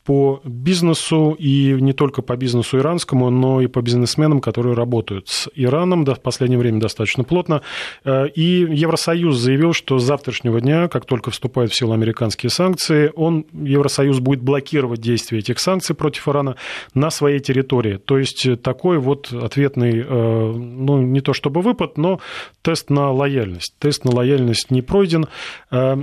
по 0.04 0.42
бизнесу, 0.44 1.34
и 1.38 1.76
не 1.80 1.94
только 1.94 2.20
по 2.20 2.36
бизнесу 2.36 2.78
иранскому, 2.78 3.30
но 3.30 3.62
и 3.62 3.66
по 3.66 3.80
бизнесменам, 3.80 4.40
которые 4.40 4.74
работают 4.74 5.28
с 5.28 5.48
Ираном 5.54 6.04
да, 6.04 6.14
в 6.14 6.20
последнее 6.20 6.58
время 6.58 6.78
достаточно 6.78 7.24
плотно. 7.24 7.62
Э, 8.04 8.28
и 8.28 8.66
Евросоюз 8.70 9.36
заявил, 9.36 9.72
что 9.72 9.98
с 9.98 10.04
завтрашнего 10.04 10.60
дня, 10.60 10.88
как 10.88 11.06
только 11.06 11.30
вступают 11.30 11.72
в 11.72 11.76
силу 11.76 11.94
американские 11.94 12.50
санкции, 12.50 13.10
он, 13.16 13.46
Евросоюз 13.52 14.18
будет 14.20 14.42
блокировать 14.42 15.00
действие 15.00 15.40
этих 15.40 15.58
санкций 15.58 15.94
против 15.94 16.28
Ирана 16.28 16.56
на 16.92 17.10
своей 17.10 17.40
территории. 17.40 17.96
То 17.96 18.18
есть 18.18 18.46
такой 18.62 18.98
вот 18.98 19.32
ответный, 19.32 20.00
э, 20.00 20.52
ну, 20.52 21.00
не 21.00 21.22
то 21.22 21.32
чтобы 21.32 21.62
выпад, 21.62 21.96
но 21.96 22.20
тест 22.60 22.90
на 22.90 23.10
лояльность. 23.10 23.74
Тест 23.78 24.04
на 24.04 24.14
лояльность 24.14 24.70
не 24.70 24.82
пройден. 24.82 25.26
Э, 25.70 25.96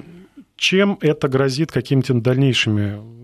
чем 0.55 0.97
это 1.01 1.27
грозит 1.27 1.71
какими-то 1.71 2.13
дальнейшими 2.13 3.20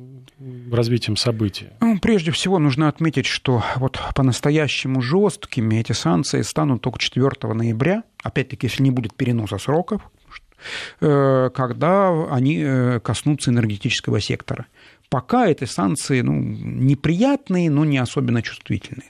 развитием 0.74 1.16
событий? 1.16 1.68
Ну, 1.82 2.00
прежде 2.00 2.32
всего 2.32 2.60
нужно 2.60 2.88
отметить, 2.88 3.26
что 3.26 3.64
вот 3.78 4.00
по-настоящему 4.16 5.02
жесткими 5.02 5.76
эти 5.76 5.92
санкции 5.92 6.42
станут 6.42 6.82
только 6.82 7.00
4 7.00 7.54
ноября, 7.54 8.04
опять-таки, 8.24 8.68
если 8.68 8.84
не 8.84 8.92
будет 8.92 9.16
переноса 9.16 9.58
сроков, 9.58 10.02
э, 11.02 11.50
когда 11.54 12.10
они 12.30 12.62
э, 12.64 13.00
коснутся 13.00 13.52
энергетического 13.52 14.20
сектора. 14.20 14.66
Пока 15.10 15.48
эти 15.48 15.64
санкции 15.64 16.22
ну, 16.22 16.34
неприятные, 16.34 17.70
но 17.70 17.86
не 17.86 17.98
особенно 17.98 18.42
чувствительные. 18.42 19.10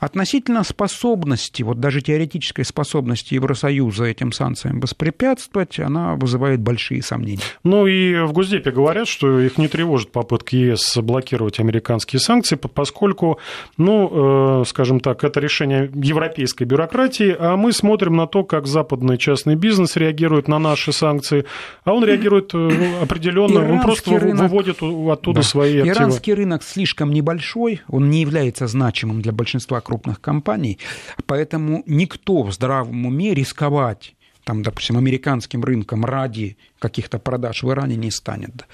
Относительно 0.00 0.64
способности, 0.64 1.62
вот 1.62 1.80
даже 1.80 2.00
теоретической 2.00 2.64
способности 2.64 3.34
Евросоюза 3.34 4.04
этим 4.04 4.32
санкциям 4.32 4.80
воспрепятствовать, 4.80 5.78
она 5.78 6.14
вызывает 6.14 6.60
большие 6.60 7.02
сомнения. 7.02 7.42
Ну 7.62 7.86
и 7.86 8.24
в 8.24 8.32
Госдепе 8.32 8.70
говорят, 8.70 9.06
что 9.06 9.40
их 9.40 9.58
не 9.58 9.68
тревожит 9.68 10.12
попытки 10.12 10.56
ЕС 10.56 10.96
блокировать 10.98 11.60
американские 11.60 12.20
санкции, 12.20 12.56
поскольку, 12.56 13.38
ну, 13.76 14.62
э, 14.62 14.64
скажем 14.66 15.00
так, 15.00 15.24
это 15.24 15.40
решение 15.40 15.90
европейской 15.94 16.64
бюрократии, 16.64 17.36
а 17.38 17.56
мы 17.56 17.72
смотрим 17.72 18.16
на 18.16 18.26
то, 18.26 18.44
как 18.44 18.66
западный 18.66 19.18
частный 19.18 19.56
бизнес 19.56 19.96
реагирует 19.96 20.48
на 20.48 20.58
наши 20.58 20.92
санкции, 20.92 21.44
а 21.84 21.92
он 21.92 22.04
реагирует 22.04 22.54
э, 22.54 23.02
определенно, 23.02 23.72
он 23.72 23.80
просто 23.80 24.18
рынок... 24.18 24.40
выводит 24.40 24.82
оттуда 24.82 25.33
да. 25.34 25.42
свои 25.42 25.78
активы. 25.78 25.96
Иранский 25.96 26.34
рынок 26.34 26.62
слишком 26.62 27.12
небольшой, 27.12 27.82
он 27.88 28.10
не 28.10 28.20
является 28.20 28.66
значимым 28.66 29.22
для 29.22 29.32
большинства 29.32 29.80
крупных 29.80 30.20
компаний, 30.20 30.78
поэтому 31.26 31.82
никто 31.86 32.42
в 32.42 32.52
здравом 32.52 33.06
уме 33.06 33.34
рисковать 33.34 34.14
там, 34.44 34.62
допустим, 34.62 34.98
американским 34.98 35.64
рынком 35.64 36.04
ради 36.04 36.58
каких-то 36.84 37.18
продаж 37.18 37.62
в 37.62 37.70
Иране 37.70 37.96
не 37.96 38.10
станет. 38.10 38.66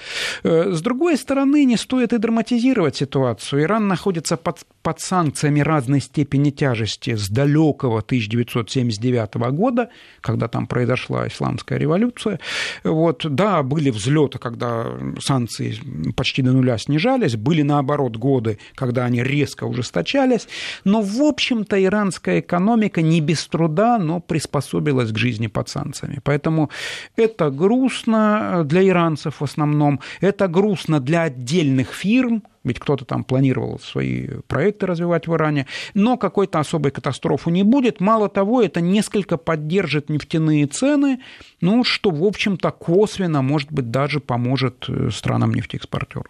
Э, 0.43 0.73
с 0.73 0.83
другой 0.83 1.17
стороны, 1.17 1.65
не 1.65 1.77
стоит 1.77 2.13
и 2.13 2.19
драматизировать 2.19 2.97
ситуацию. 2.97 3.63
Иран 3.63 3.89
находится 3.89 4.37
под, 4.37 4.59
под 4.83 5.01
санкциями 5.01 5.61
разной 5.61 6.01
степени 6.01 6.51
тяжести 6.51 7.15
с 7.15 7.29
далекого 7.29 7.99
1979 8.01 9.35
года, 9.53 9.89
когда 10.21 10.49
там 10.49 10.67
произошла 10.67 11.27
исламская 11.29 11.79
революция. 11.79 12.41
Вот, 12.85 13.27
да, 13.29 13.63
были 13.63 13.91
взлеты, 13.91 14.39
когда 14.39 14.87
санкции 15.21 15.79
почти 16.17 16.43
до 16.43 16.53
нуля 16.53 16.79
снижались, 16.79 17.37
были, 17.37 17.63
наоборот, 17.63 18.17
годы, 18.17 18.59
когда 18.75 19.05
они 19.05 19.23
резко 19.23 19.65
ужесточались, 19.67 20.49
но, 20.85 21.01
в 21.01 21.23
общем-то, 21.23 21.77
иранская 21.77 22.41
экономика 22.41 23.03
не 23.03 23.21
без 23.21 23.47
труда, 23.47 23.99
но 23.99 24.21
приспособилась 24.21 25.13
к 25.13 25.19
жизни 25.19 25.49
под 25.49 25.69
санкциями. 25.69 26.21
Поэтому 26.25 26.71
это 27.17 27.51
груз, 27.51 28.00
грустно 28.01 28.63
для 28.65 28.87
иранцев 28.87 29.41
в 29.41 29.45
основном, 29.45 30.01
это 30.21 30.49
грустно 30.49 31.01
для 31.01 31.23
отдельных 31.23 31.93
фирм, 31.93 32.43
ведь 32.65 32.79
кто-то 32.79 33.05
там 33.05 33.25
планировал 33.25 33.79
свои 33.79 34.29
проекты 34.47 34.87
развивать 34.87 35.27
в 35.27 35.35
Иране, 35.35 35.67
но 35.95 36.17
какой-то 36.17 36.59
особой 36.61 36.91
катастрофы 36.91 37.51
не 37.51 37.63
будет. 37.63 38.01
Мало 38.01 38.29
того, 38.29 38.63
это 38.63 38.81
несколько 38.81 39.37
поддержит 39.37 40.11
нефтяные 40.11 40.67
цены, 40.67 41.21
ну, 41.61 41.85
что, 41.85 42.11
в 42.11 42.25
общем-то, 42.25 42.71
косвенно, 42.71 43.43
может 43.43 43.71
быть, 43.73 43.91
даже 43.91 44.21
поможет 44.21 44.87
э, 44.89 45.11
странам-нефтеэкспортерам. 45.11 46.27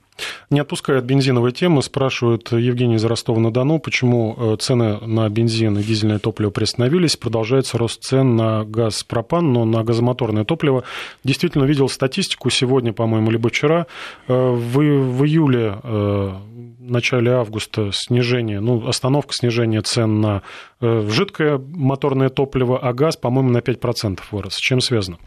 Не 0.50 0.60
отпуская 0.60 1.00
бензиновой 1.00 1.52
темы, 1.52 1.82
спрашивают 1.82 2.52
Евгений 2.52 2.96
из 2.96 3.04
Ростова-на-Дону, 3.04 3.78
почему 3.78 4.36
э, 4.36 4.56
цены 4.58 4.98
на 5.06 5.28
бензин 5.28 5.78
и 5.78 5.82
дизельное 5.82 6.18
топливо 6.18 6.50
приостановились, 6.50 7.16
продолжается 7.16 7.78
рост 7.78 8.02
цен 8.02 8.36
на 8.36 8.64
газ 8.64 9.02
пропан, 9.04 9.52
но 9.52 9.64
на 9.64 9.84
газомоторное 9.84 10.44
топливо. 10.44 10.84
Действительно, 11.24 11.64
видел 11.64 11.88
статистику 11.88 12.50
сегодня, 12.50 12.92
по-моему, 12.92 13.30
либо 13.30 13.48
вчера. 13.48 13.86
Э, 14.28 14.50
в, 14.50 14.78
в 14.78 15.24
июле 15.24 15.78
в 16.20 16.79
начале 16.90 17.32
августа 17.32 17.90
снижение, 17.92 18.60
ну, 18.60 18.86
остановка 18.86 19.32
снижения 19.34 19.82
цен 19.82 20.20
на 20.20 20.42
э, 20.80 21.08
жидкое 21.08 21.58
моторное 21.58 22.28
топливо, 22.28 22.78
а 22.78 22.92
газ, 22.92 23.16
по-моему, 23.16 23.50
на 23.50 23.58
5% 23.58 24.20
вырос. 24.30 24.54
С 24.54 24.58
чем 24.58 24.80
связано? 24.80 25.18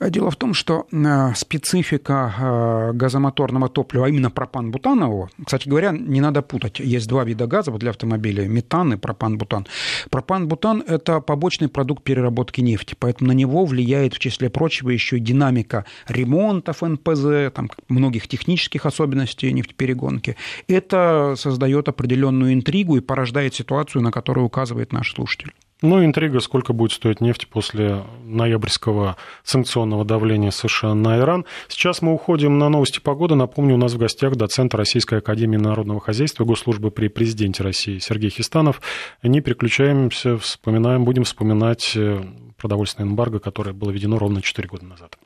Дело 0.00 0.30
в 0.30 0.36
том, 0.36 0.54
что 0.54 0.86
э, 0.90 1.34
специфика 1.34 2.34
э, 2.38 2.92
газомоторного 2.94 3.68
топлива, 3.68 4.06
а 4.06 4.08
именно 4.08 4.30
пропан-бутанового, 4.30 5.30
кстати 5.44 5.68
говоря, 5.68 5.92
не 5.92 6.20
надо 6.20 6.42
путать, 6.42 6.80
есть 6.80 7.08
два 7.08 7.24
вида 7.24 7.46
газа 7.46 7.70
для 7.70 7.90
автомобилей, 7.90 8.48
метан 8.48 8.94
и 8.94 8.96
пропан-бутан. 8.96 9.66
Пропан-бутан– 10.10 10.82
это 10.86 11.20
побочный 11.20 11.68
продукт 11.68 12.02
переработки 12.02 12.60
нефти, 12.60 12.94
поэтому 12.98 13.28
на 13.28 13.32
него 13.32 13.64
влияет, 13.64 14.14
в 14.14 14.18
числе 14.18 14.50
прочего, 14.50 14.90
еще 14.90 15.16
и 15.16 15.20
динамика 15.20 15.84
ремонтов 16.08 16.82
НПЗ, 16.82 17.52
там, 17.54 17.70
многих 17.88 18.28
технических 18.28 18.86
особенностей 18.86 19.52
нефтеперегонки. 19.52 20.36
Это 20.68 21.09
создает 21.36 21.88
определенную 21.88 22.52
интригу 22.52 22.96
и 22.96 23.00
порождает 23.00 23.54
ситуацию, 23.54 24.02
на 24.02 24.10
которую 24.10 24.46
указывает 24.46 24.92
наш 24.92 25.14
слушатель. 25.14 25.52
Ну, 25.82 26.04
интрига, 26.04 26.40
сколько 26.40 26.74
будет 26.74 26.92
стоить 26.92 27.22
нефть 27.22 27.48
после 27.48 28.04
ноябрьского 28.24 29.16
санкционного 29.44 30.04
давления 30.04 30.50
США 30.50 30.94
на 30.94 31.18
Иран. 31.18 31.46
Сейчас 31.68 32.02
мы 32.02 32.12
уходим 32.12 32.58
на 32.58 32.68
новости 32.68 33.00
погоды. 33.00 33.34
Напомню, 33.34 33.76
у 33.76 33.78
нас 33.78 33.94
в 33.94 33.98
гостях 33.98 34.36
доцент 34.36 34.74
Российской 34.74 35.20
Академии 35.20 35.56
Народного 35.56 36.00
Хозяйства 36.00 36.44
Госслужбы 36.44 36.90
при 36.90 37.08
Президенте 37.08 37.62
России 37.62 37.98
Сергей 37.98 38.28
Хистанов. 38.28 38.82
Не 39.22 39.40
переключаемся, 39.40 40.36
вспоминаем, 40.36 41.06
будем 41.06 41.24
вспоминать 41.24 41.92
э, 41.96 42.24
продовольственное 42.58 43.08
эмбарго, 43.08 43.38
которое 43.38 43.72
было 43.72 43.90
введено 43.90 44.18
ровно 44.18 44.42
4 44.42 44.68
года 44.68 44.84
назад. 44.84 45.16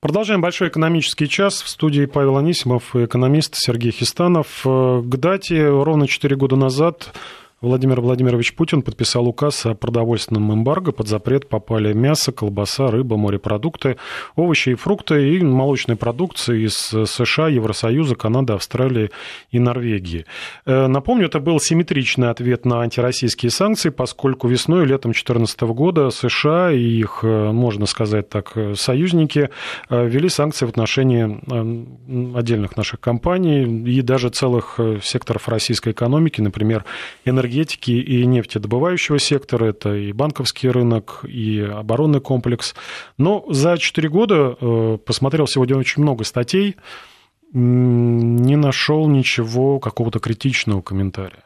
Продолжаем 0.00 0.40
большой 0.40 0.68
экономический 0.68 1.28
час. 1.28 1.60
В 1.60 1.68
студии 1.68 2.06
Павел 2.06 2.36
Анисимов 2.36 2.94
и 2.94 3.04
экономист 3.04 3.56
Сергей 3.56 3.90
Хистанов. 3.90 4.64
Э, 4.64 5.02
к 5.02 5.16
дате 5.16 5.68
ровно 5.68 6.06
4 6.06 6.36
года 6.36 6.54
назад 6.54 7.12
Владимир 7.60 8.00
Владимирович 8.00 8.54
Путин 8.54 8.82
подписал 8.82 9.26
указ 9.26 9.66
о 9.66 9.74
продовольственном 9.74 10.54
эмбарго. 10.54 10.92
Под 10.92 11.08
запрет 11.08 11.48
попали 11.48 11.92
мясо, 11.92 12.30
колбаса, 12.30 12.86
рыба, 12.86 13.16
морепродукты, 13.16 13.96
овощи 14.36 14.70
и 14.70 14.74
фрукты 14.74 15.34
и 15.34 15.42
молочные 15.42 15.96
продукции 15.96 16.66
из 16.66 16.76
США, 16.76 17.48
Евросоюза, 17.48 18.14
Канады, 18.14 18.52
Австралии 18.52 19.10
и 19.50 19.58
Норвегии. 19.58 20.24
Э, 20.66 20.86
напомню, 20.86 21.26
это 21.26 21.40
был 21.40 21.58
симметричный 21.58 22.30
ответ 22.30 22.64
на 22.64 22.82
антироссийские 22.82 23.50
санкции, 23.50 23.88
поскольку 23.88 24.46
весной 24.46 24.84
и 24.84 24.86
летом 24.86 25.10
2014 25.10 25.60
года 25.62 26.10
США 26.10 26.70
и 26.70 26.78
их, 26.78 27.24
э, 27.24 27.50
можно 27.50 27.86
сказать 27.86 28.28
так, 28.28 28.56
союзники 28.76 29.50
э, 29.90 30.06
ввели 30.06 30.28
санкции 30.28 30.64
в 30.64 30.68
отношении 30.68 32.38
отдельных 32.38 32.76
наших 32.76 33.00
компаний 33.00 33.64
и 33.64 34.00
даже 34.02 34.28
целых 34.28 34.78
секторов 35.02 35.48
российской 35.48 35.90
экономики, 35.90 36.40
например, 36.40 36.84
энергетики 37.24 37.47
энергетики 37.48 37.90
и 37.90 38.26
нефтедобывающего 38.26 39.18
сектора, 39.18 39.66
это 39.66 39.94
и 39.94 40.12
банковский 40.12 40.68
рынок, 40.68 41.24
и 41.26 41.60
оборонный 41.60 42.20
комплекс. 42.20 42.74
Но 43.16 43.44
за 43.48 43.78
4 43.78 44.08
года, 44.08 44.56
э, 44.60 44.98
посмотрел 45.04 45.46
сегодня 45.46 45.76
очень 45.76 46.02
много 46.02 46.24
статей, 46.24 46.76
не 47.52 48.56
нашел 48.56 49.08
ничего, 49.08 49.80
какого-то 49.80 50.18
критичного 50.18 50.82
комментария. 50.82 51.44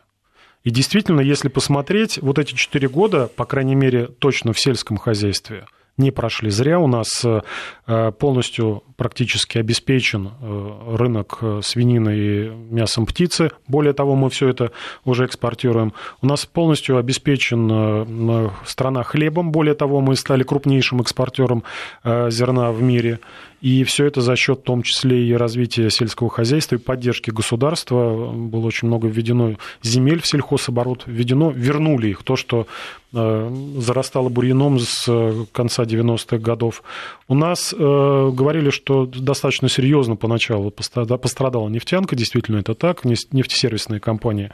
И 0.65 0.71
действительно, 0.71 1.21
если 1.21 1.49
посмотреть, 1.49 2.19
вот 2.21 2.38
эти 2.38 2.55
4 2.55 2.88
года, 2.88 3.29
по 3.37 3.45
крайней 3.45 3.77
мере, 3.77 4.07
точно 4.07 4.53
в 4.53 4.59
сельском 4.59 4.97
хозяйстве– 4.97 5.67
не 5.98 6.11
прошли 6.11 6.50
зря. 6.50 6.78
У 6.78 6.87
нас 6.87 7.24
э, 7.24 8.12
полностью 8.18 8.83
практически 8.96 9.59
обеспечен 9.59 10.31
э, 10.40 10.96
рынок 10.96 11.38
э, 11.40 11.61
свинины 11.62 12.16
и 12.16 12.48
мясом 12.70 13.07
птицы. 13.07 13.50
Более 13.68 13.92
того, 13.92 14.14
мы 14.14 14.31
все 14.31 14.48
это 14.48 14.72
уже 15.05 15.26
экспортируем. 15.26 15.92
У 16.22 16.26
нас 16.26 16.46
полностью 16.46 16.96
обеспечен 16.96 18.50
страна 18.64 19.02
хлебом. 19.02 19.52
Более 19.52 19.74
того, 19.74 20.00
мы 20.00 20.16
стали 20.16 20.42
крупнейшим 20.42 21.00
экспортером 21.00 21.62
зерна 22.05 22.72
в 22.72 22.83
мире. 22.83 23.20
И 23.62 23.85
все 23.85 24.07
это 24.07 24.20
за 24.20 24.35
счет 24.35 24.59
в 24.59 24.62
том 24.62 24.83
числе 24.83 25.24
и 25.24 25.33
развития 25.35 25.88
сельского 25.88 26.28
хозяйства 26.28 26.74
и 26.74 26.78
поддержки 26.78 27.31
государства. 27.31 28.33
Было 28.33 28.66
очень 28.66 28.88
много 28.88 29.07
введено 29.07 29.55
земель 29.83 30.20
в 30.20 30.26
сельхозоборот, 30.26 31.05
введено, 31.07 31.50
вернули 31.50 32.09
их. 32.09 32.24
То, 32.24 32.35
что 32.35 32.66
э, 33.12 33.55
зарастало 33.78 34.31
бурьяном 34.31 34.81
с 34.81 35.46
конца 35.52 35.82
90-х 35.83 36.38
годов. 36.38 36.83
У 37.29 37.35
нас 37.35 37.73
э, 37.73 37.77
говорили, 37.79 38.71
что 38.71 39.07
достаточно 39.07 39.68
серьезно 39.68 40.16
поначалу 40.16 40.71
пострадала 40.71 41.68
нефтянка, 41.68 42.16
действительно 42.16 42.59
это 42.59 42.75
так, 42.75 43.05
нефтесервисные 43.05 44.01
компании, 44.01 44.51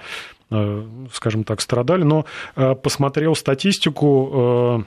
э, 0.50 0.86
скажем 1.12 1.44
так, 1.44 1.60
страдали, 1.60 2.02
но 2.02 2.24
посмотрел 2.82 3.34
статистику, 3.34 4.84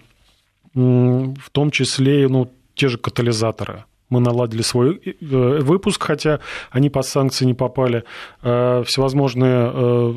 в 0.74 1.50
том 1.52 1.72
числе 1.72 2.28
ну, 2.30 2.52
те 2.76 2.88
же 2.88 2.98
катализаторы– 2.98 3.86
мы 4.12 4.20
наладили 4.20 4.62
свой 4.62 5.02
э, 5.04 5.60
выпуск, 5.62 6.04
хотя 6.04 6.42
они 6.70 6.90
под 6.90 7.06
санкции 7.06 7.46
не 7.46 7.54
попали. 7.54 8.04
Э, 8.44 8.84
всевозможные 8.86 9.72
э, 9.74 10.14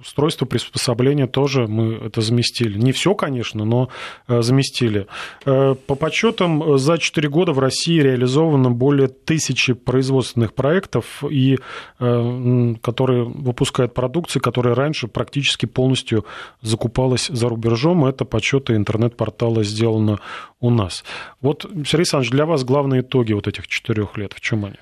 устройства, 0.00 0.44
приспособления 0.44 1.26
тоже 1.26 1.66
мы 1.66 1.94
это 1.94 2.20
заместили. 2.20 2.76
Не 2.76 2.92
все, 2.92 3.14
конечно, 3.14 3.64
но 3.64 3.88
заместили. 4.28 5.06
По 5.44 5.94
подсчетам, 5.94 6.78
за 6.78 6.98
4 6.98 7.28
года 7.28 7.52
в 7.52 7.58
России 7.58 8.00
реализовано 8.00 8.70
более 8.70 9.08
тысячи 9.08 9.72
производственных 9.72 10.54
проектов, 10.54 11.24
и, 11.28 11.58
которые 11.98 13.24
выпускают 13.24 13.94
продукцию, 13.94 14.42
которая 14.42 14.74
раньше 14.74 15.08
практически 15.08 15.66
полностью 15.66 16.24
закупалась 16.60 17.28
за 17.28 17.48
рубежом. 17.48 18.04
Это 18.04 18.24
подсчеты 18.24 18.76
интернет-портала 18.76 19.62
сделано 19.64 20.18
у 20.62 20.70
нас. 20.70 21.04
Вот, 21.42 21.62
Сергей 21.62 21.98
Александрович, 21.98 22.30
для 22.30 22.46
вас 22.46 22.64
главные 22.64 23.02
итоги 23.02 23.34
вот 23.34 23.46
этих 23.46 23.68
четырех 23.68 24.16
лет? 24.16 24.32
В 24.32 24.40
чем 24.40 24.64
они? 24.64 24.76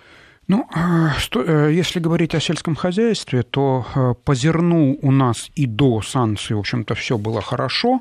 Ну, 0.47 0.67
если 1.69 2.01
говорить 2.01 2.35
о 2.35 2.41
сельском 2.41 2.75
хозяйстве, 2.75 3.43
то 3.43 4.17
по 4.25 4.35
зерну 4.35 4.99
у 5.01 5.13
нас 5.13 5.49
и 5.55 5.67
до 5.67 6.03
санкций, 6.03 6.57
в 6.57 6.59
общем-то, 6.59 6.95
все 6.95 7.19
было 7.19 7.41
хорошо 7.41 8.01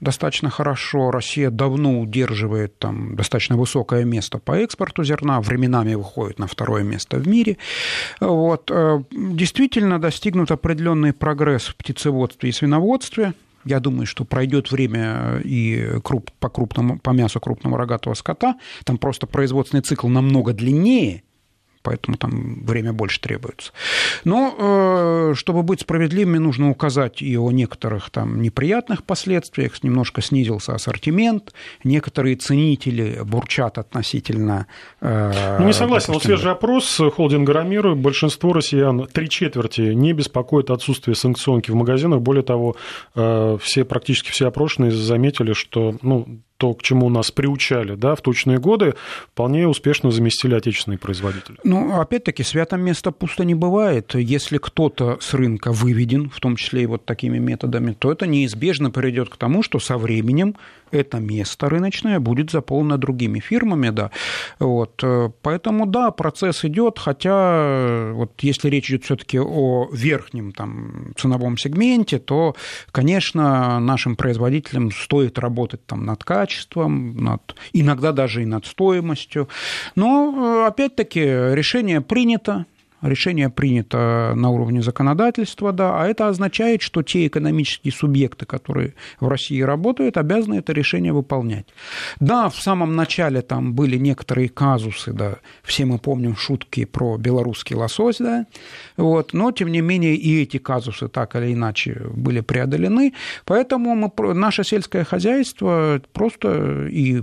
достаточно 0.00 0.50
хорошо. 0.50 1.10
Россия 1.10 1.50
давно 1.50 2.00
удерживает 2.00 2.78
там 2.78 3.16
достаточно 3.16 3.56
высокое 3.56 4.04
место 4.04 4.38
по 4.38 4.52
экспорту 4.52 5.04
зерна, 5.04 5.40
временами 5.40 5.94
выходит 5.94 6.38
на 6.38 6.46
второе 6.46 6.82
место 6.82 7.16
в 7.16 7.26
мире. 7.26 7.56
Вот. 8.20 8.70
Э, 8.70 9.02
действительно 9.10 9.98
достигнут 10.00 10.50
определенный 10.50 11.12
прогресс 11.12 11.64
в 11.64 11.76
птицеводстве 11.76 12.50
и 12.50 12.52
свиноводстве. 12.52 13.32
Я 13.66 13.80
думаю, 13.80 14.06
что 14.06 14.24
пройдет 14.24 14.70
время 14.70 15.40
и 15.44 15.98
круп, 16.02 16.30
по, 16.38 16.48
крупному, 16.48 16.98
по 17.00 17.10
мясу 17.10 17.40
крупного 17.40 17.76
рогатого 17.76 18.14
скота. 18.14 18.56
Там 18.84 18.96
просто 18.96 19.26
производственный 19.26 19.82
цикл 19.82 20.08
намного 20.08 20.52
длиннее, 20.52 21.24
поэтому 21.86 22.16
там 22.16 22.64
время 22.64 22.92
больше 22.92 23.20
требуется. 23.20 23.72
Но 24.24 24.54
э, 24.58 25.34
чтобы 25.36 25.62
быть 25.62 25.82
справедливыми, 25.82 26.38
нужно 26.38 26.68
указать 26.68 27.22
и 27.22 27.38
о 27.38 27.52
некоторых 27.52 28.10
там 28.10 28.42
неприятных 28.42 29.04
последствиях. 29.04 29.84
Немножко 29.84 30.20
снизился 30.20 30.74
ассортимент, 30.74 31.54
некоторые 31.84 32.34
ценители 32.34 33.20
бурчат 33.22 33.78
относительно... 33.78 34.66
Э, 35.00 35.58
ну, 35.60 35.66
не 35.66 35.72
согласен. 35.72 36.12
Вот 36.12 36.24
свежий 36.24 36.50
опрос 36.50 37.00
холдинга 37.14 37.52
«Рамир», 37.52 37.94
большинство 37.94 38.52
россиян, 38.52 39.06
три 39.06 39.28
четверти, 39.28 39.92
не 39.94 40.12
беспокоит 40.12 40.70
отсутствие 40.70 41.14
санкционки 41.14 41.70
в 41.70 41.76
магазинах. 41.76 42.20
Более 42.20 42.42
того, 42.42 42.74
э, 43.14 43.58
все, 43.62 43.84
практически 43.84 44.32
все 44.32 44.48
опрошенные 44.48 44.90
заметили, 44.90 45.52
что 45.52 45.94
ну, 46.02 46.40
то, 46.56 46.74
к 46.74 46.82
чему 46.82 47.08
нас 47.08 47.30
приучали 47.30 47.94
да, 47.94 48.14
в 48.14 48.20
точные 48.20 48.58
годы, 48.58 48.94
вполне 49.32 49.68
успешно 49.68 50.10
заместили 50.10 50.54
отечественные 50.54 50.98
производители. 50.98 51.58
Ну, 51.64 52.00
опять-таки, 52.00 52.42
святом 52.42 52.82
место 52.82 53.12
пусто 53.12 53.44
не 53.44 53.54
бывает. 53.54 54.14
Если 54.14 54.58
кто-то 54.58 55.18
с 55.20 55.34
рынка 55.34 55.72
выведен, 55.72 56.30
в 56.30 56.40
том 56.40 56.56
числе 56.56 56.82
и 56.82 56.86
вот 56.86 57.04
такими 57.04 57.38
методами, 57.38 57.92
то 57.92 58.10
это 58.10 58.26
неизбежно 58.26 58.90
приведет 58.90 59.28
к 59.28 59.36
тому, 59.36 59.62
что 59.62 59.78
со 59.78 59.98
временем 59.98 60.56
это 60.92 61.18
место 61.18 61.68
рыночное 61.68 62.20
будет 62.20 62.50
заполнено 62.50 62.96
другими 62.96 63.40
фирмами, 63.40 63.90
да. 63.90 64.10
Вот. 64.58 65.02
Поэтому, 65.42 65.86
да, 65.86 66.10
процесс 66.10 66.64
идет, 66.64 66.98
хотя 66.98 68.12
вот 68.12 68.32
если 68.40 68.68
речь 68.70 68.88
идет 68.90 69.04
все-таки 69.04 69.38
о 69.40 69.88
верхнем 69.92 70.52
там, 70.52 71.12
ценовом 71.16 71.58
сегменте, 71.58 72.18
то, 72.18 72.54
конечно, 72.92 73.80
нашим 73.80 74.16
производителям 74.16 74.90
стоит 74.92 75.38
работать 75.38 75.84
там 75.86 76.06
над 76.06 76.22
качеством, 76.24 76.45
над, 77.20 77.54
иногда 77.72 78.12
даже 78.12 78.42
и 78.42 78.46
над 78.46 78.66
стоимостью. 78.66 79.48
Но, 79.94 80.64
опять-таки, 80.66 81.20
решение 81.20 82.00
принято, 82.00 82.66
решение 83.02 83.50
принято 83.50 84.32
на 84.36 84.50
уровне 84.50 84.82
законодательства, 84.82 85.72
да, 85.72 86.00
а 86.00 86.06
это 86.06 86.28
означает, 86.28 86.82
что 86.82 87.02
те 87.02 87.26
экономические 87.26 87.92
субъекты, 87.92 88.46
которые 88.46 88.94
в 89.20 89.28
России 89.28 89.60
работают, 89.60 90.16
обязаны 90.16 90.56
это 90.56 90.72
решение 90.72 91.12
выполнять. 91.12 91.66
Да, 92.20 92.48
в 92.48 92.56
самом 92.56 92.96
начале 92.96 93.42
там 93.42 93.74
были 93.74 93.96
некоторые 93.96 94.48
казусы, 94.48 95.12
да, 95.12 95.36
все 95.62 95.84
мы 95.84 95.98
помним 95.98 96.36
шутки 96.36 96.84
про 96.84 97.16
белорусский 97.18 97.76
лосось, 97.76 98.18
да, 98.18 98.46
вот, 98.96 99.32
но, 99.32 99.52
тем 99.52 99.70
не 99.70 99.80
менее, 99.80 100.14
и 100.16 100.42
эти 100.42 100.58
казусы 100.58 101.08
так 101.08 101.36
или 101.36 101.52
иначе 101.52 102.02
были 102.14 102.40
преодолены, 102.40 103.12
поэтому 103.44 103.94
мы, 103.94 104.34
наше 104.34 104.64
сельское 104.64 105.04
хозяйство 105.04 106.00
просто 106.12 106.86
и 106.88 107.22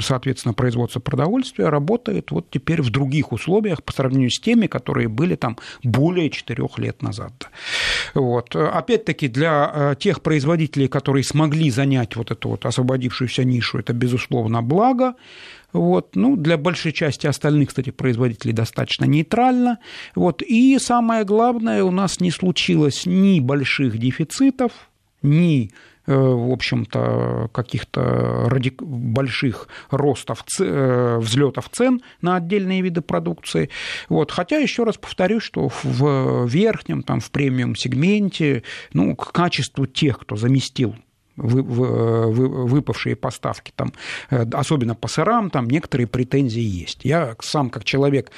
соответственно, 0.00 0.54
производство 0.54 1.00
продовольствия 1.00 1.68
работает 1.68 2.30
вот 2.30 2.50
теперь 2.50 2.82
в 2.82 2.90
других 2.90 3.32
условиях 3.32 3.82
по 3.82 3.92
сравнению 3.92 4.30
с 4.30 4.40
теми, 4.40 4.66
которые 4.66 5.08
были 5.08 5.36
там 5.36 5.58
более 5.82 6.30
четырех 6.30 6.78
лет 6.78 7.02
назад. 7.02 7.50
Вот. 8.14 8.54
Опять-таки, 8.54 9.28
для 9.28 9.70
э, 9.74 9.94
тех 9.98 10.22
производителей, 10.22 10.88
которые 10.88 11.24
смогли 11.24 11.70
занять 11.70 12.16
вот 12.16 12.30
эту 12.30 12.50
вот 12.50 12.66
освободившуюся 12.66 13.44
нишу, 13.44 13.78
это, 13.78 13.92
безусловно, 13.92 14.62
благо. 14.62 15.14
Вот. 15.72 16.14
Ну, 16.14 16.36
для 16.36 16.56
большей 16.56 16.92
части 16.92 17.26
остальных, 17.26 17.70
кстати, 17.70 17.90
производителей 17.90 18.52
достаточно 18.52 19.04
нейтрально. 19.04 19.78
Вот. 20.14 20.42
И 20.42 20.78
самое 20.78 21.24
главное, 21.24 21.82
у 21.82 21.90
нас 21.90 22.20
не 22.20 22.30
случилось 22.30 23.06
ни 23.06 23.40
больших 23.40 23.98
дефицитов, 23.98 24.72
ни 25.22 25.72
в 26.06 26.52
общем-то, 26.52 27.48
каких-то 27.52 28.48
радик... 28.48 28.82
больших 28.82 29.68
ростов, 29.90 30.44
э, 30.60 31.18
взлетов 31.18 31.68
цен 31.70 32.02
на 32.20 32.36
отдельные 32.36 32.82
виды 32.82 33.00
продукции. 33.00 33.70
Вот. 34.08 34.30
Хотя, 34.30 34.58
еще 34.58 34.84
раз 34.84 34.96
повторюсь, 34.96 35.42
что 35.42 35.70
в 35.82 36.46
верхнем, 36.46 37.02
там, 37.02 37.20
в 37.20 37.30
премиум-сегменте, 37.30 38.62
ну, 38.92 39.16
к 39.16 39.32
качеству 39.32 39.86
тех, 39.86 40.18
кто 40.20 40.36
заместил 40.36 40.94
выпавшие 41.36 43.16
поставки, 43.16 43.72
там, 43.74 43.92
э, 44.30 44.44
особенно 44.52 44.94
по 44.94 45.08
сырам, 45.08 45.50
там 45.50 45.68
некоторые 45.68 46.06
претензии 46.06 46.62
есть. 46.62 47.04
Я 47.04 47.34
сам, 47.40 47.70
как 47.70 47.84
человек, 47.84 48.30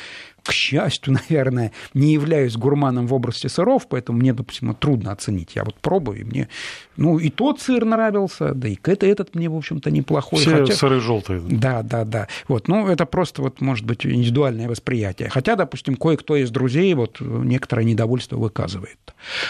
к 0.47 0.53
счастью, 0.53 1.19
наверное, 1.29 1.73
не 1.95 2.13
являюсь 2.13 2.57
гурманом 2.57 3.07
в 3.07 3.15
области 3.15 3.49
сыров, 3.49 3.89
поэтому 3.89 4.19
мне, 4.19 4.33
допустим, 4.33 4.75
трудно 4.75 5.13
оценить. 5.13 5.57
Я 5.57 5.65
вот 5.65 5.75
пробую, 5.77 6.21
и 6.21 6.25
мне, 6.25 6.49
ну, 6.97 7.19
и 7.19 7.31
тот 7.31 7.61
сыр 7.61 7.85
нравился, 7.85 8.55
да 8.55 8.69
и 8.69 8.79
это, 8.85 9.07
этот 9.07 9.35
мне, 9.35 9.49
в 9.49 9.57
общем-то, 9.57 9.91
неплохой. 9.91 10.41
Все 10.41 10.61
хотя... 10.61 10.75
сыры 10.75 11.01
желтые. 11.01 11.41
Да, 11.41 11.83
да, 11.83 12.05
да. 12.05 12.29
Вот, 12.49 12.69
ну, 12.69 12.89
это 12.89 13.07
просто, 13.07 13.43
вот, 13.43 13.61
может 13.61 13.85
быть, 13.85 14.07
индивидуальное 14.07 14.69
восприятие. 14.69 15.29
Хотя, 15.29 15.57
допустим, 15.57 15.97
кое-кто 15.97 16.37
из 16.37 16.51
друзей 16.51 16.95
вот 16.95 17.21
некоторое 17.21 17.85
недовольство 17.85 18.37
выказывает. 18.37 18.99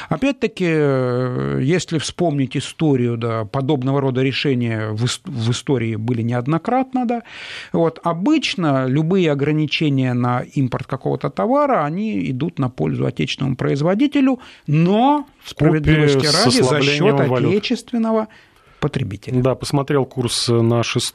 Опять-таки, 0.09 0.67
э, 0.67 1.61
если 1.63 1.99
вспомнить 1.99 2.57
историю, 2.57 3.17
да, 3.17 3.45
подобного 3.45 4.01
рода 4.01 4.23
решения 4.23 4.91
в, 4.91 5.07
в 5.25 5.51
истории 5.51 5.97
были 5.97 6.23
неоднократно, 6.23 7.07
да, 7.07 7.23
вот, 7.73 8.01
обычно 8.03 8.87
любые 8.87 9.31
ограничения 9.31 10.15
на 10.15 10.41
импорт 10.41 10.86
какого-то 10.87 11.31
товара, 11.31 11.85
они 11.85 12.31
идут 12.31 12.59
на 12.59 12.69
пользу 12.71 13.07
отечественному 13.07 13.57
производителю, 13.57 14.41
но 14.67 15.27
справедливости 15.45 16.27
ради 16.27 16.63
за 16.63 16.81
счет 16.83 17.21
отечественного 17.21 18.29
потребителя. 18.81 19.43
Да, 19.43 19.55
посмотрел 19.55 20.05
курс 20.05 20.49
на 20.49 20.83
6 20.83 21.15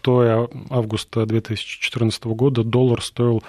августа 0.69 1.25
2014 1.25 2.23
года, 2.25 2.63
доллар 2.63 3.01
стоил 3.01 3.43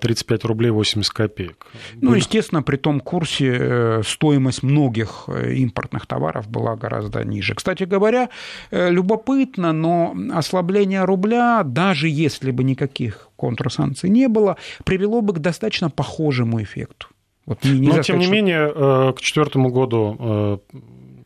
35 0.00 0.44
рублей 0.44 0.70
80 0.70 1.12
копеек. 1.12 1.66
Ну, 2.00 2.14
естественно, 2.14 2.62
при 2.62 2.76
том 2.76 3.00
курсе 3.00 3.56
э, 3.58 4.02
стоимость 4.04 4.62
многих 4.62 5.24
э, 5.28 5.54
импортных 5.54 6.06
товаров 6.06 6.48
была 6.48 6.76
гораздо 6.76 7.24
ниже. 7.24 7.54
Кстати 7.54 7.84
говоря, 7.84 8.28
э, 8.70 8.90
любопытно, 8.90 9.72
но 9.72 10.14
ослабление 10.32 11.04
рубля, 11.04 11.62
даже 11.64 12.08
если 12.08 12.50
бы 12.50 12.64
никаких 12.64 13.28
контрсанкций 13.36 14.10
не 14.10 14.28
было, 14.28 14.56
привело 14.84 15.20
бы 15.20 15.34
к 15.34 15.38
достаточно 15.38 15.90
похожему 15.90 16.62
эффекту. 16.62 17.08
Вот 17.46 17.58
Но, 17.64 18.02
тем 18.02 18.18
не 18.18 18.26
менее, 18.26 19.12
к 19.12 19.20
четвертому 19.20 19.68
году 19.68 20.60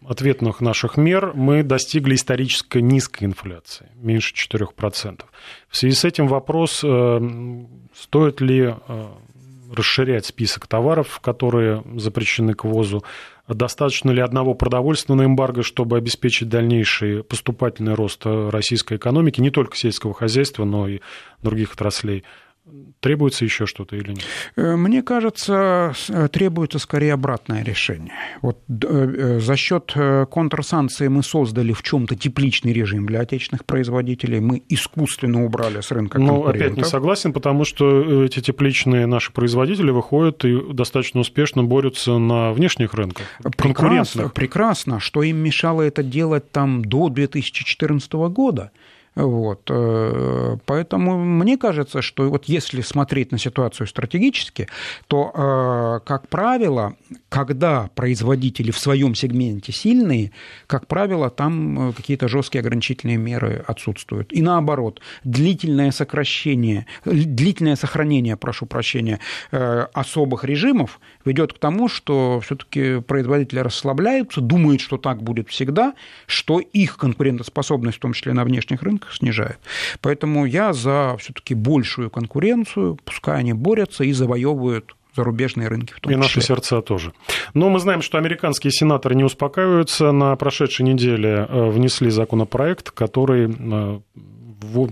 ответных 0.09 0.61
наших 0.61 0.97
мер 0.97 1.33
мы 1.35 1.63
достигли 1.63 2.15
исторически 2.15 2.79
низкой 2.79 3.25
инфляции, 3.25 3.91
меньше 3.97 4.35
4%. 4.35 5.21
В 5.69 5.77
связи 5.77 5.95
с 5.95 6.05
этим 6.05 6.27
вопрос, 6.27 6.83
э, 6.83 7.21
стоит 7.95 8.41
ли 8.41 8.75
э, 8.75 9.07
расширять 9.71 10.25
список 10.25 10.67
товаров, 10.67 11.21
которые 11.21 11.85
запрещены 11.97 12.55
к 12.55 12.65
ввозу, 12.65 13.05
достаточно 13.47 14.11
ли 14.11 14.23
одного 14.23 14.55
продовольственного 14.55 15.27
эмбарго, 15.27 15.63
чтобы 15.63 15.99
обеспечить 15.99 16.49
дальнейший 16.49 17.23
поступательный 17.23 17.95
рост 17.95 18.23
российской 18.25 18.97
экономики, 18.97 19.41
не 19.41 19.51
только 19.51 19.77
сельского 19.77 20.15
хозяйства, 20.15 20.65
но 20.65 20.89
и 20.89 21.01
других 21.43 21.75
отраслей. 21.75 22.25
Требуется 23.01 23.45
еще 23.45 23.67
что-то 23.67 23.97
или 23.97 24.11
нет? 24.11 24.25
Э, 24.57 24.77
мне 24.77 25.03
кажется, 25.03 25.93
э, 26.09 26.29
требуется 26.29 26.79
скорее 26.79 27.13
обратное 27.13 27.63
решение. 27.63 28.13
Вот 28.43 28.59
э, 28.69 29.39
за 29.41 29.57
счет 29.57 29.95
контрсанкций 30.31 31.09
мы 31.09 31.23
создали 31.23 31.73
в 31.73 31.83
чем-то 31.83 32.17
тепличный 32.17 32.73
режим 32.73 33.07
для 33.07 33.21
отечественных 33.21 33.65
производителей, 33.65 34.41
мы 34.41 34.63
искусственно 34.69 35.45
убрали 35.45 35.81
с 35.81 35.91
рынка 35.91 36.19
Ну, 36.19 36.45
опять 36.45 36.77
не 36.77 36.85
согласен, 36.85 37.33
потому 37.33 37.65
что 37.65 38.25
эти 38.25 38.41
тепличные 38.41 39.07
наши 39.07 39.33
производители 39.33 39.91
выходят 39.91 40.45
и 40.45 40.73
достаточно 40.73 41.21
успешно 41.21 41.63
борются 41.63 42.19
на 42.19 42.53
внешних 42.53 42.95
рынках. 42.95 43.27
Прекрасно, 43.57 44.29
прекрасно. 44.29 45.01
Что 45.01 45.23
им 45.23 45.37
мешало 45.37 45.83
это 45.83 46.03
делать 46.03 46.51
там 46.51 46.85
до 46.85 47.09
2014 47.09 48.13
года? 48.13 48.73
Вот. 49.19 49.69
Э, 49.69 50.59
поэтому 50.65 51.19
мне 51.19 51.59
кажется, 51.59 52.03
что 52.03 52.31
вот 52.31 52.45
если 52.45 52.83
смотреть 52.83 53.33
на 53.33 53.39
ситуацию 53.39 53.89
стратегически, 53.89 54.69
то, 55.09 55.33
э, 55.35 56.07
как 56.07 56.29
правило, 56.29 56.95
когда 57.29 57.91
производители 57.97 58.71
в 58.71 58.79
своем 58.79 59.17
сегменте 59.17 59.73
сильные, 59.73 60.31
как 60.69 60.87
правило, 60.87 61.31
там 61.31 61.89
э, 61.89 61.93
какие-то 61.95 62.29
жесткие 62.29 62.61
ограничительные 62.61 63.17
меры 63.17 63.65
отсутствуют. 63.67 64.33
И 64.33 64.41
наоборот, 64.41 65.01
длительное 65.25 65.91
сокращение, 65.91 66.87
длительное 67.05 67.75
сохранение, 67.75 68.37
прошу 68.37 68.67
прощения, 68.67 69.19
особых 69.51 70.45
режимов 70.45 71.01
ведет 71.25 71.53
к 71.53 71.59
тому, 71.59 71.89
что 71.89 72.41
все-таки 72.45 73.01
производители 73.01 73.59
расслабляются, 73.59 74.41
думают, 74.41 74.81
что 74.81 74.97
так 74.97 75.23
будет 75.23 75.49
всегда, 75.49 75.95
что 76.27 76.61
их 76.61 76.99
конкурентоспособность, 76.99 77.97
в 77.97 78.01
том 78.01 78.13
числе 78.13 78.33
на 78.33 78.45
внешних 78.45 78.83
рынках, 78.83 79.08
снижает. 79.13 79.59
Поэтому 80.01 80.45
я 80.45 80.73
за 80.73 81.17
все-таки 81.19 81.55
большую 81.55 82.11
конкуренцию, 82.11 82.99
пускай 83.05 83.39
они 83.39 83.53
борются 83.53 84.05
и 84.05 84.13
завоевывают 84.13 84.95
зарубежные 85.17 85.69
рынки 85.69 85.93
в 85.93 86.01
том 86.01 86.13
и 86.13 86.15
числе. 86.15 86.23
Наши 86.23 86.41
сердца 86.41 86.81
тоже. 86.81 87.13
Но 87.55 87.69
мы 87.71 87.81
знаем, 87.81 88.03
что 88.03 88.19
американские 88.19 88.71
сенаторы 88.71 89.17
не 89.17 89.25
успокаиваются. 89.25 90.13
На 90.13 90.37
прошедшей 90.37 90.87
неделе 90.87 91.47
э, 91.49 91.71
внесли 91.71 92.11
законопроект, 92.11 92.91
который 92.93 93.51
э, 93.51 94.01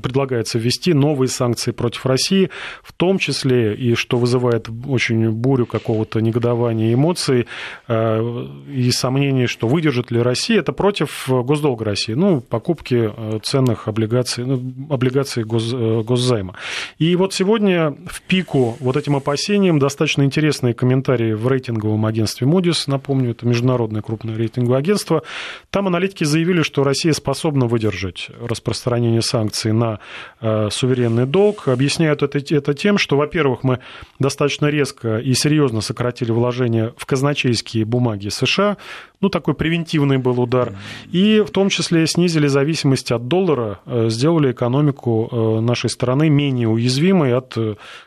предлагается 0.03 0.59
ввести 0.59 0.95
новые 0.95 1.29
санкции 1.29 1.73
против 1.73 2.07
России, 2.07 2.51
в 2.83 2.93
том 2.93 3.19
числе, 3.19 3.75
и 3.75 3.95
что 3.95 4.19
вызывает 4.19 4.69
очень 4.87 5.31
бурю 5.31 5.67
какого-то 5.67 6.21
негодования 6.21 6.95
эмоций, 6.95 7.47
э, 7.89 8.47
и 8.69 8.91
сомнений, 8.91 9.47
что 9.47 9.69
выдержит 9.69 10.11
ли 10.11 10.21
Россия, 10.21 10.61
это 10.61 10.73
против 10.73 11.29
госдолга 11.29 11.85
России, 11.85 12.14
ну, 12.14 12.41
покупки 12.41 13.11
э, 13.14 13.39
ценных 13.43 13.89
облигаций, 13.89 14.45
ну, 14.45 14.62
облигаций 14.91 15.45
гос, 15.45 15.73
э, 15.73 16.03
госзайма. 16.03 16.55
И 16.99 17.17
вот 17.17 17.35
сегодня 17.35 17.97
в 18.07 18.23
пику 18.23 18.77
вот 18.81 18.97
этим 18.97 19.17
опасениям 19.17 19.79
достаточно 19.79 20.23
интересные 20.23 20.75
комментарии 20.75 21.33
в 21.33 21.47
рейтинговом 21.49 22.07
агентстве 22.07 22.47
Moody's, 22.47 22.85
напомню, 22.87 23.33
это 23.33 23.47
международное 23.47 24.03
крупное 24.03 24.37
рейтинговое 24.37 24.79
агентство. 24.79 25.23
Там 25.71 25.87
аналитики 25.87 26.25
заявили, 26.25 26.62
что 26.62 26.85
Россия 26.85 27.12
способна 27.12 27.67
выдержать 27.67 28.29
распространение 28.41 29.23
санкций 29.23 29.55
санкций 29.57 29.72
на 29.72 29.98
э, 30.40 30.68
суверенный 30.70 31.26
долг. 31.26 31.68
Объясняют 31.68 32.22
это, 32.22 32.38
это 32.38 32.74
тем, 32.74 32.98
что, 32.98 33.16
во-первых, 33.16 33.64
мы 33.64 33.78
достаточно 34.18 34.66
резко 34.66 35.18
и 35.18 35.34
серьезно 35.34 35.80
сократили 35.80 36.30
вложения 36.32 36.92
в 36.96 37.07
казначейские 37.07 37.84
бумаги 37.84 38.28
США, 38.28 38.76
ну, 39.21 39.29
такой 39.29 39.55
превентивный 39.55 40.19
был 40.19 40.41
удар, 40.41 40.73
и 41.11 41.43
в 41.47 41.51
том 41.51 41.69
числе 41.69 42.07
снизили 42.07 42.47
зависимость 42.47 43.12
от 43.12 43.29
доллара, 43.29 43.81
э, 43.87 44.09
сделали 44.11 44.53
экономику 44.53 45.29
э, 45.31 45.61
нашей 45.61 45.91
страны 45.91 46.29
менее 46.29 46.69
уязвимой 46.69 47.35
от 47.35 47.57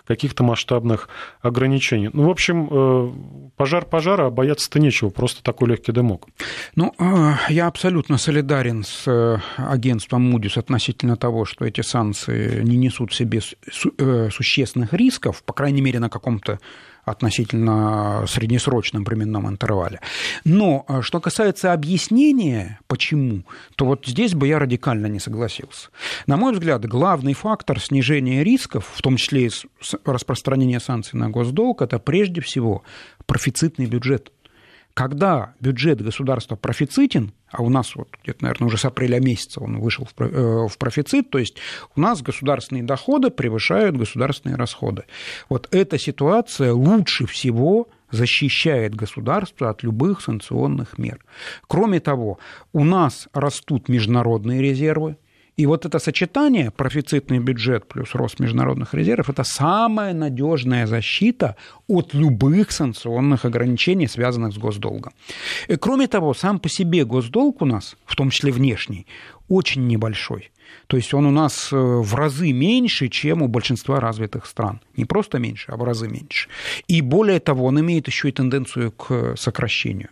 каких-то 0.07 0.43
масштабных 0.43 1.10
ограничений. 1.41 2.10
Ну, 2.14 2.28
в 2.28 2.30
общем, 2.30 3.51
пожар 3.55 3.86
пожара, 3.86 4.28
а 4.28 4.30
бояться-то 4.30 4.80
нечего, 4.80 5.10
просто 5.10 5.43
такой 5.43 5.70
легкий 5.70 5.91
дымок. 5.91 6.28
Ну, 6.76 6.93
я 7.49 7.68
абсолютно 7.68 8.18
солидарен 8.18 8.84
с 8.84 9.41
агентством 9.57 10.36
Moody's 10.36 10.57
относительно 10.60 11.16
того, 11.16 11.45
что 11.45 11.66
эти 11.66 11.82
санкции 11.82 12.62
не 12.64 12.78
несут 12.78 13.12
в 13.12 13.16
себе 13.16 13.41
э, 13.97 14.30
существенных 14.32 14.93
рисков, 14.93 15.43
по 15.43 15.53
крайней 15.53 15.82
мере, 15.82 15.99
на 15.99 16.10
каком-то 16.10 16.60
относительно 17.10 18.26
среднесрочном 18.28 19.03
временном 19.03 19.47
интервале. 19.47 19.99
Но 20.45 20.86
э, 20.88 21.01
что 21.01 21.20
касается 21.20 21.74
объяснения, 21.74 22.80
почему, 22.88 23.43
то 23.76 23.86
вот 23.86 24.05
здесь 24.05 24.34
бы 24.34 24.47
я 24.47 24.60
радикально 24.60 25.07
не 25.07 25.20
согласился. 25.20 25.89
На 26.28 26.38
мой 26.38 26.53
взгляд, 26.53 26.86
главный 26.86 27.34
фактор 27.34 27.80
снижения 27.80 28.43
рисков, 28.43 28.88
в 28.93 29.01
том 29.01 29.18
числе 29.18 29.47
и 29.47 29.51
распространения 30.05 30.80
санкций 30.80 31.20
на 31.20 31.30
госдолг, 31.30 31.82
это 31.82 31.99
прежде 31.99 32.41
всего 32.41 32.84
профицитный 33.26 33.86
бюджет. 33.86 34.32
Когда 34.99 35.53
бюджет 35.61 36.01
государства 36.01 36.57
профицитен, 36.57 37.31
а 37.49 37.63
у 37.63 37.69
нас 37.69 37.95
вот 37.95 38.09
где-то, 38.21 38.43
наверное, 38.43 38.67
уже 38.67 38.77
с 38.77 38.83
апреля 38.83 39.21
месяца 39.21 39.61
он 39.61 39.79
вышел 39.79 40.05
в 40.05 40.21
э, 40.21 40.67
профицит, 40.77 41.29
то 41.29 41.37
есть 41.37 41.55
у 41.95 42.01
нас 42.01 42.21
государственные 42.21 42.83
доходы 42.83 43.29
превышают 43.29 43.95
государственные 43.95 44.57
расходы. 44.57 45.05
Вот 45.47 45.69
эта 45.71 45.97
ситуация 45.97 46.73
лучше 46.73 47.27
всего 47.27 47.87
защищает 48.11 48.93
государство 48.93 49.69
от 49.69 49.83
любых 49.83 50.19
санкционных 50.19 50.97
мер. 50.97 51.23
Кроме 51.67 52.01
того, 52.01 52.39
у 52.73 52.83
нас 52.83 53.29
растут 53.31 53.87
международные 53.87 54.61
резервы, 54.61 55.15
и 55.60 55.66
вот 55.66 55.86
это 55.86 55.99
сочетание, 55.99 56.72
профицитный 56.72 57.39
бюджет 57.39 57.86
плюс 57.86 58.16
рост 58.16 58.39
международных 58.39 58.93
резервов, 58.93 59.30
это 59.30 59.43
самая 59.43 60.14
надежная 60.14 60.88
защита 60.88 61.57
от 61.88 62.14
любых 62.14 62.72
санкционных 62.72 63.43
ограничений, 63.43 64.07
связанных 64.07 64.53
с 64.53 64.57
госдолгом. 64.57 65.12
И 65.68 65.76
кроме 65.76 66.07
того, 66.07 66.34
сам 66.34 66.60
по 66.60 66.70
себе 66.70 67.03
госдолг 67.03 67.62
у 67.62 67.66
нас, 67.66 67.97
в 68.05 68.16
том 68.16 68.30
числе 68.30 68.53
внешний, 68.53 69.05
очень 69.49 69.86
небольшой. 69.88 70.51
То 70.88 70.97
есть 70.97 71.14
он 71.14 71.26
у 71.26 71.32
нас 71.32 71.74
э, 71.74 71.76
в 71.76 72.16
разы 72.16 72.53
меньше, 72.53 73.10
чем 73.10 73.41
у 73.41 73.47
большинства 73.49 73.99
развитых 73.99 74.45
стран. 74.45 74.80
Не 74.95 75.05
просто 75.05 75.39
меньше, 75.39 75.74
а 75.74 75.76
в 75.76 75.84
разы 75.84 76.07
меньше. 76.07 76.47
И 76.88 77.01
более 77.01 77.39
того, 77.41 77.66
он 77.66 77.80
имеет 77.80 78.07
еще 78.07 78.30
и 78.30 78.32
тенденцию 78.32 78.91
к 78.91 79.36
сокращению. 79.36 80.07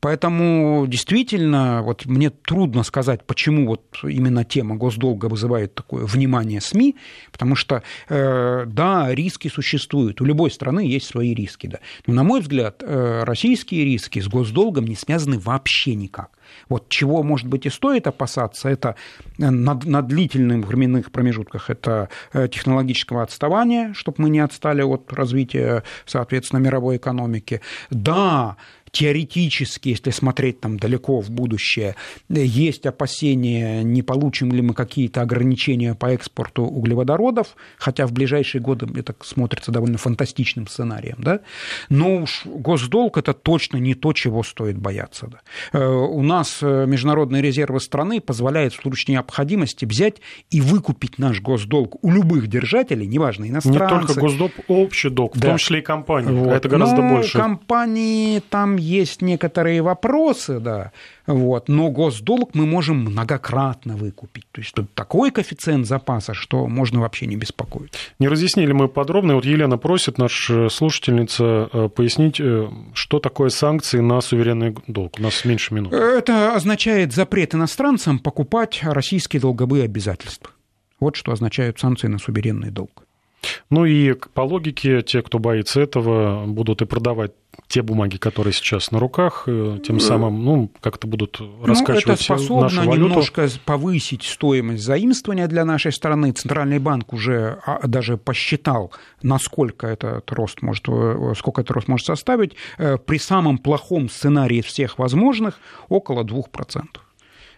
Поэтому 0.00 0.86
действительно, 0.86 1.82
вот 1.82 2.06
мне 2.06 2.30
трудно 2.30 2.82
сказать, 2.82 3.24
почему 3.24 3.66
вот 3.66 3.82
именно 4.02 4.44
тема 4.44 4.76
госдолга 4.76 5.26
вызывает 5.26 5.74
такое 5.74 6.04
внимание 6.04 6.60
СМИ, 6.60 6.96
потому 7.32 7.54
что, 7.54 7.82
э, 8.08 8.64
да, 8.66 9.14
риски 9.14 9.48
существуют, 9.48 10.20
у 10.20 10.24
любой 10.24 10.50
страны 10.50 10.80
есть 10.80 11.06
свои 11.06 11.34
риски, 11.34 11.66
да. 11.66 11.78
Но, 12.06 12.14
на 12.14 12.22
мой 12.22 12.40
взгляд, 12.40 12.82
э, 12.82 13.24
российские 13.24 13.84
риски 13.84 14.20
с 14.20 14.28
госдолгом 14.28 14.86
не 14.86 14.96
связаны 14.96 15.38
вообще 15.38 15.94
никак. 15.94 16.30
Вот 16.68 16.88
чего, 16.88 17.22
может 17.22 17.46
быть, 17.46 17.66
и 17.66 17.70
стоит 17.70 18.06
опасаться, 18.06 18.68
это 18.68 18.96
на, 19.38 19.74
на 19.84 20.02
длительных 20.02 20.66
временных 20.66 21.10
промежутках 21.10 21.70
это 21.70 22.08
э, 22.32 22.48
технологического 22.48 23.22
отставания, 23.22 23.92
чтобы 23.94 24.22
мы 24.22 24.30
не 24.30 24.40
отстали 24.40 24.82
от 24.82 25.12
развития, 25.12 25.82
соответственно, 26.04 26.60
мировой 26.60 26.96
экономики. 26.96 27.60
Да, 27.90 28.56
теоретически, 28.96 29.90
если 29.90 30.10
смотреть 30.10 30.60
там 30.60 30.78
далеко 30.78 31.20
в 31.20 31.30
будущее, 31.30 31.96
есть 32.30 32.86
опасения, 32.86 33.82
не 33.82 34.02
получим 34.02 34.52
ли 34.52 34.62
мы 34.62 34.72
какие-то 34.72 35.20
ограничения 35.20 35.94
по 35.94 36.06
экспорту 36.06 36.62
углеводородов, 36.62 37.56
хотя 37.76 38.06
в 38.06 38.12
ближайшие 38.12 38.62
годы 38.62 38.88
это 38.98 39.14
смотрится 39.22 39.70
довольно 39.70 39.98
фантастичным 39.98 40.66
сценарием, 40.66 41.16
да? 41.18 41.40
но 41.90 42.22
уж 42.22 42.46
госдолг– 42.46 43.18
это 43.18 43.34
точно 43.34 43.76
не 43.76 43.94
то, 43.94 44.14
чего 44.14 44.42
стоит 44.42 44.78
бояться. 44.78 45.26
Да? 45.26 45.40
Э, 45.78 45.86
у 45.86 46.22
нас 46.22 46.35
э, 46.60 46.86
международные 46.86 47.42
резервы 47.42 47.80
страны 47.80 48.20
позволяют 48.20 48.74
в 48.74 48.82
случае 48.82 49.14
необходимости 49.14 49.84
взять 49.84 50.16
и 50.50 50.60
выкупить 50.60 51.18
наш 51.18 51.40
госдолг 51.40 52.02
у 52.02 52.10
любых 52.10 52.48
держателей, 52.48 53.06
неважно, 53.06 53.48
иностранцы. 53.48 53.82
Не 53.82 54.06
только 54.06 54.20
госдолг, 54.20 54.52
общий 54.68 55.10
долг, 55.10 55.36
в 55.36 55.40
да. 55.40 55.48
том 55.48 55.58
числе 55.58 55.78
и 55.78 55.82
компании. 55.82 56.32
Вот. 56.32 56.52
Это 56.52 56.68
гораздо 56.68 57.02
но 57.02 57.14
больше. 57.16 57.38
Компании 57.38 58.40
там 58.50 58.76
есть 58.76 59.22
некоторые 59.22 59.82
вопросы, 59.82 60.60
да, 60.60 60.92
вот, 61.26 61.68
но 61.68 61.90
госдолг 61.90 62.54
мы 62.54 62.66
можем 62.66 62.98
многократно 62.98 63.96
выкупить. 63.96 64.44
То 64.52 64.60
есть 64.60 64.74
тут 64.74 64.92
такой 64.94 65.30
коэффициент 65.30 65.86
запаса, 65.86 66.34
что 66.34 66.66
можно 66.68 67.00
вообще 67.00 67.26
не 67.26 67.36
беспокоить. 67.36 67.92
Не 68.18 68.28
разъяснили 68.28 68.72
мы 68.72 68.88
подробно. 68.88 69.34
Вот 69.34 69.44
Елена 69.44 69.76
просит, 69.78 70.18
наша 70.18 70.68
слушательница, 70.68 71.68
э, 71.72 71.88
пояснить, 71.88 72.40
э, 72.40 72.68
что 72.94 73.18
такое 73.18 73.48
санкции 73.48 74.00
на 74.00 74.20
суверенный 74.20 74.76
долг. 74.86 75.18
У 75.18 75.22
нас 75.22 75.44
меньше 75.44 75.74
минут. 75.74 75.92
Это 75.92 76.54
означает 76.54 77.12
запрет 77.12 77.54
иностранцам 77.54 78.18
покупать 78.18 78.80
российские 78.82 79.40
долговые 79.40 79.84
обязательства. 79.84 80.50
Вот 81.00 81.16
что 81.16 81.32
означают 81.32 81.78
санкции 81.78 82.06
на 82.06 82.18
суверенный 82.18 82.70
долг. 82.70 83.06
Ну 83.70 83.84
и 83.84 84.14
по 84.14 84.42
логике, 84.42 85.02
те, 85.02 85.22
кто 85.22 85.38
боится 85.38 85.80
этого, 85.80 86.46
будут 86.46 86.82
и 86.82 86.86
продавать 86.86 87.32
те 87.68 87.82
бумаги, 87.82 88.16
которые 88.16 88.52
сейчас 88.52 88.92
на 88.92 89.00
руках, 89.00 89.44
э, 89.46 89.78
тем 89.84 89.98
самым 89.98 90.44
ну, 90.44 90.70
как-то 90.80 91.06
будут 91.06 91.40
раскачивать 91.62 92.06
ну, 92.06 92.12
это 92.14 92.22
способно 92.22 92.62
нашу 92.62 92.76
валюту. 92.84 93.08
немножко 93.08 93.48
повысить 93.64 94.22
стоимость 94.22 94.84
заимствования 94.84 95.48
для 95.48 95.64
нашей 95.64 95.92
страны. 95.92 96.32
Центральный 96.32 96.78
банк 96.78 97.12
уже 97.12 97.58
а, 97.66 97.86
даже 97.86 98.16
посчитал, 98.16 98.92
насколько 99.22 99.86
этот 99.88 100.30
рост 100.30 100.62
может, 100.62 100.84
э, 100.88 101.32
сколько 101.36 101.62
этот 101.62 101.72
рост 101.72 101.88
может 101.88 102.06
составить. 102.06 102.54
Э, 102.78 102.98
при 102.98 103.18
самом 103.18 103.58
плохом 103.58 104.08
сценарии 104.08 104.60
всех 104.60 104.98
возможных 104.98 105.58
около 105.88 106.22
2%. 106.22 106.84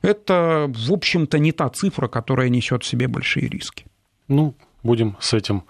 Это, 0.01 0.73
в 0.75 0.93
общем-то, 0.93 1.39
не 1.39 1.53
та 1.53 1.69
цифра, 1.69 2.09
которая 2.09 2.49
несет 2.49 2.83
в 2.83 2.87
себе 2.87 3.09
большие 3.09 3.49
риски. 3.49 3.85
Ну, 4.29 4.55
будем 4.83 5.17
с 5.21 5.35
этим 5.35 5.65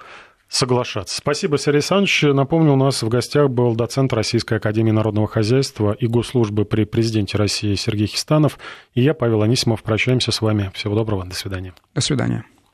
соглашаться. 0.49 1.16
Спасибо, 1.16 1.59
Сергей 1.59 1.78
Александрович. 1.78 2.22
Напомню, 2.22 2.72
у 2.72 2.76
нас 2.76 3.03
в 3.03 3.09
гостях 3.09 3.51
был 3.51 3.74
доцент 3.74 4.12
Российской 4.12 4.59
Академии 4.59 4.90
Народного 4.90 5.28
Хозяйства 5.28 5.92
и 5.92 6.07
Госслужбы 6.07 6.64
при 6.64 6.84
президенте 6.84 7.38
России 7.38 7.74
Сергей 7.74 8.07
Хистанов. 8.07 8.59
И 8.94 9.03
я, 9.03 9.14
Павел 9.14 9.42
Анисимов, 9.42 9.82
прощаемся 9.82 10.32
с 10.32 10.40
вами. 10.40 10.70
Всего 10.74 10.94
доброго, 10.94 11.24
до 11.24 11.34
свидания. 11.34 11.74
До 11.94 12.01
свидания. 12.01 12.44